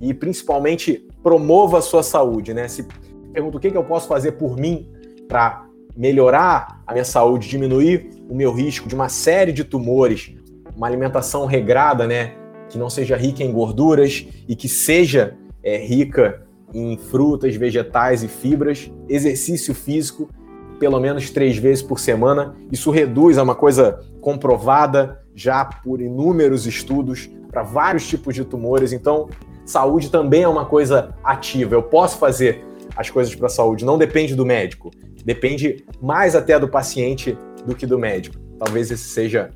e, 0.00 0.12
principalmente, 0.12 1.06
promova 1.22 1.78
a 1.78 1.82
sua 1.82 2.02
saúde. 2.02 2.52
Né? 2.52 2.68
Se 2.68 2.86
pergunto 3.32 3.58
o 3.58 3.60
que, 3.60 3.70
que 3.70 3.76
eu 3.76 3.84
posso 3.84 4.08
fazer 4.08 4.32
por 4.32 4.56
mim 4.56 4.90
para 5.28 5.66
melhorar 5.96 6.82
a 6.86 6.92
minha 6.92 7.04
saúde, 7.04 7.48
diminuir 7.48 8.10
o 8.28 8.34
meu 8.34 8.52
risco 8.52 8.88
de 8.88 8.94
uma 8.94 9.08
série 9.08 9.52
de 9.52 9.64
tumores, 9.64 10.34
uma 10.76 10.86
alimentação 10.86 11.46
regrada, 11.46 12.06
né, 12.06 12.34
que 12.68 12.76
não 12.76 12.90
seja 12.90 13.16
rica 13.16 13.42
em 13.42 13.50
gorduras 13.50 14.26
e 14.46 14.54
que 14.54 14.68
seja 14.68 15.34
é, 15.62 15.78
rica 15.78 16.42
em 16.74 16.98
frutas, 16.98 17.56
vegetais 17.56 18.22
e 18.22 18.28
fibras, 18.28 18.90
exercício 19.08 19.74
físico, 19.74 20.28
pelo 20.78 21.00
menos 21.00 21.30
três 21.30 21.56
vezes 21.56 21.82
por 21.82 21.98
semana. 21.98 22.54
Isso 22.70 22.90
reduz 22.90 23.38
a 23.38 23.42
uma 23.42 23.54
coisa 23.54 24.00
comprovada 24.20 25.20
já 25.34 25.64
por 25.64 26.00
inúmeros 26.00 26.66
estudos 26.66 27.28
para 27.50 27.62
vários 27.62 28.06
tipos 28.06 28.34
de 28.34 28.44
tumores. 28.44 28.92
Então, 28.92 29.28
saúde 29.64 30.10
também 30.10 30.42
é 30.42 30.48
uma 30.48 30.66
coisa 30.66 31.14
ativa. 31.22 31.74
Eu 31.74 31.82
posso 31.82 32.18
fazer 32.18 32.64
as 32.96 33.10
coisas 33.10 33.34
para 33.34 33.46
a 33.46 33.50
saúde. 33.50 33.84
Não 33.84 33.98
depende 33.98 34.34
do 34.34 34.44
médico, 34.44 34.90
depende 35.24 35.84
mais 36.00 36.34
até 36.34 36.58
do 36.58 36.68
paciente 36.68 37.36
do 37.66 37.74
que 37.74 37.86
do 37.86 37.98
médico. 37.98 38.36
Talvez 38.58 38.90
esse 38.90 39.04
seja 39.04 39.50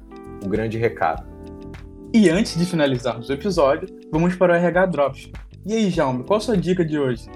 o 0.44 0.48
grande 0.48 0.76
recado. 0.76 1.26
E 2.12 2.28
antes 2.28 2.58
de 2.58 2.66
finalizarmos 2.66 3.28
o 3.28 3.32
episódio, 3.32 3.88
vamos 4.10 4.34
para 4.34 4.52
o 4.52 4.56
RH 4.56 4.86
Drops. 4.86 5.30
E 5.64 5.74
aí, 5.74 5.90
Jaume, 5.90 6.24
qual 6.24 6.38
a 6.38 6.40
sua 6.40 6.56
dica 6.56 6.84
de 6.84 6.98
hoje? 6.98 7.26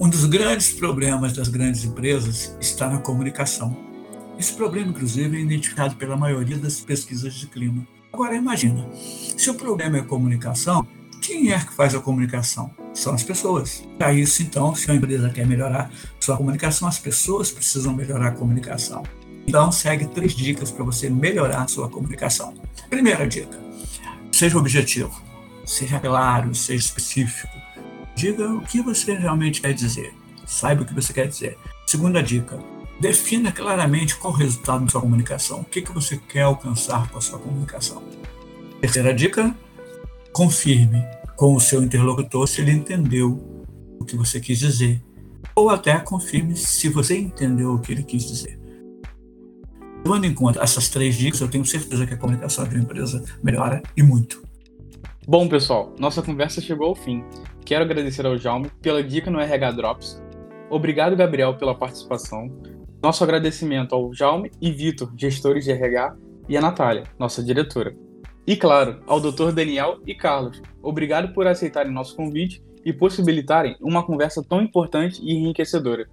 Um 0.00 0.08
dos 0.08 0.24
grandes 0.24 0.72
problemas 0.72 1.34
das 1.34 1.48
grandes 1.48 1.84
empresas 1.84 2.56
está 2.58 2.88
na 2.88 3.00
comunicação. 3.00 3.76
Esse 4.38 4.54
problema, 4.54 4.88
inclusive, 4.88 5.36
é 5.36 5.40
identificado 5.42 5.94
pela 5.96 6.16
maioria 6.16 6.56
das 6.56 6.80
pesquisas 6.80 7.34
de 7.34 7.46
clima. 7.46 7.86
Agora, 8.10 8.34
imagina, 8.34 8.88
se 8.94 9.50
o 9.50 9.54
problema 9.54 9.98
é 9.98 10.02
comunicação, 10.02 10.88
quem 11.20 11.52
é 11.52 11.58
que 11.58 11.74
faz 11.74 11.94
a 11.94 12.00
comunicação? 12.00 12.70
São 12.94 13.12
as 13.12 13.22
pessoas. 13.22 13.86
Para 13.98 14.14
isso, 14.14 14.42
então, 14.42 14.74
se 14.74 14.90
a 14.90 14.94
empresa 14.94 15.28
quer 15.28 15.46
melhorar 15.46 15.92
sua 16.18 16.38
comunicação, 16.38 16.88
as 16.88 16.98
pessoas 16.98 17.50
precisam 17.50 17.92
melhorar 17.92 18.28
a 18.28 18.32
comunicação. 18.32 19.02
Então, 19.46 19.70
segue 19.70 20.06
três 20.06 20.32
dicas 20.34 20.70
para 20.70 20.82
você 20.82 21.10
melhorar 21.10 21.64
a 21.64 21.68
sua 21.68 21.90
comunicação. 21.90 22.54
Primeira 22.88 23.28
dica: 23.28 23.60
seja 24.32 24.56
objetivo, 24.56 25.20
seja 25.66 26.00
claro, 26.00 26.54
seja 26.54 26.86
específico. 26.86 27.59
Diga 28.20 28.52
o 28.52 28.60
que 28.60 28.82
você 28.82 29.14
realmente 29.14 29.62
quer 29.62 29.72
dizer. 29.72 30.12
Saiba 30.44 30.82
o 30.82 30.84
que 30.84 30.92
você 30.92 31.10
quer 31.10 31.26
dizer. 31.26 31.56
Segunda 31.86 32.22
dica: 32.22 32.62
defina 33.00 33.50
claramente 33.50 34.14
qual 34.14 34.34
o 34.34 34.36
resultado 34.36 34.84
da 34.84 34.90
sua 34.90 35.00
comunicação. 35.00 35.60
O 35.60 35.64
que, 35.64 35.80
que 35.80 35.90
você 35.90 36.18
quer 36.18 36.42
alcançar 36.42 37.10
com 37.10 37.16
a 37.16 37.20
sua 37.22 37.38
comunicação. 37.38 38.02
Terceira 38.78 39.14
dica: 39.14 39.56
confirme 40.34 41.02
com 41.34 41.54
o 41.54 41.60
seu 41.60 41.82
interlocutor 41.82 42.46
se 42.46 42.60
ele 42.60 42.72
entendeu 42.72 43.42
o 43.98 44.04
que 44.04 44.16
você 44.16 44.38
quis 44.38 44.58
dizer, 44.58 45.02
ou 45.56 45.70
até 45.70 45.98
confirme 45.98 46.54
se 46.54 46.90
você 46.90 47.16
entendeu 47.16 47.72
o 47.72 47.78
que 47.78 47.90
ele 47.90 48.02
quis 48.02 48.26
dizer. 48.26 48.60
Levando 50.04 50.26
em 50.26 50.34
conta 50.34 50.62
essas 50.62 50.90
três 50.90 51.14
dicas, 51.14 51.40
eu 51.40 51.48
tenho 51.48 51.64
certeza 51.64 52.06
que 52.06 52.12
a 52.12 52.18
comunicação 52.18 52.68
de 52.68 52.74
uma 52.74 52.84
empresa 52.84 53.24
melhora 53.42 53.82
e 53.96 54.02
muito. 54.02 54.42
Bom, 55.26 55.48
pessoal, 55.48 55.94
nossa 55.98 56.20
conversa 56.20 56.60
chegou 56.60 56.88
ao 56.88 56.94
fim. 56.94 57.24
Quero 57.70 57.84
agradecer 57.84 58.26
ao 58.26 58.36
Jaume 58.36 58.68
pela 58.82 59.00
dica 59.00 59.30
no 59.30 59.38
RH 59.38 59.70
Drops. 59.70 60.20
Obrigado, 60.68 61.14
Gabriel, 61.14 61.56
pela 61.56 61.72
participação. 61.72 62.50
Nosso 63.00 63.22
agradecimento 63.22 63.94
ao 63.94 64.12
Jaume 64.12 64.50
e 64.60 64.72
Vitor, 64.72 65.12
gestores 65.16 65.66
de 65.66 65.70
RH, 65.70 66.16
e 66.48 66.56
a 66.56 66.60
Natália, 66.60 67.04
nossa 67.16 67.40
diretora. 67.44 67.94
E 68.44 68.56
claro, 68.56 69.00
ao 69.06 69.20
Dr. 69.20 69.52
Daniel 69.52 70.00
e 70.04 70.16
Carlos, 70.16 70.60
obrigado 70.82 71.32
por 71.32 71.46
aceitarem 71.46 71.92
nosso 71.92 72.16
convite 72.16 72.60
e 72.84 72.92
possibilitarem 72.92 73.76
uma 73.80 74.04
conversa 74.04 74.42
tão 74.42 74.60
importante 74.60 75.22
e 75.22 75.32
enriquecedora. 75.32 76.08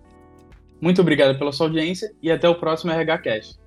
Muito 0.80 1.02
obrigado 1.02 1.39
pela 1.39 1.52
sua 1.52 1.65
audiência 1.65 2.13
e 2.22 2.30
até 2.30 2.48
o 2.48 2.60
próximo 2.60 2.91
RH 2.91 3.17
Cast. 3.17 3.60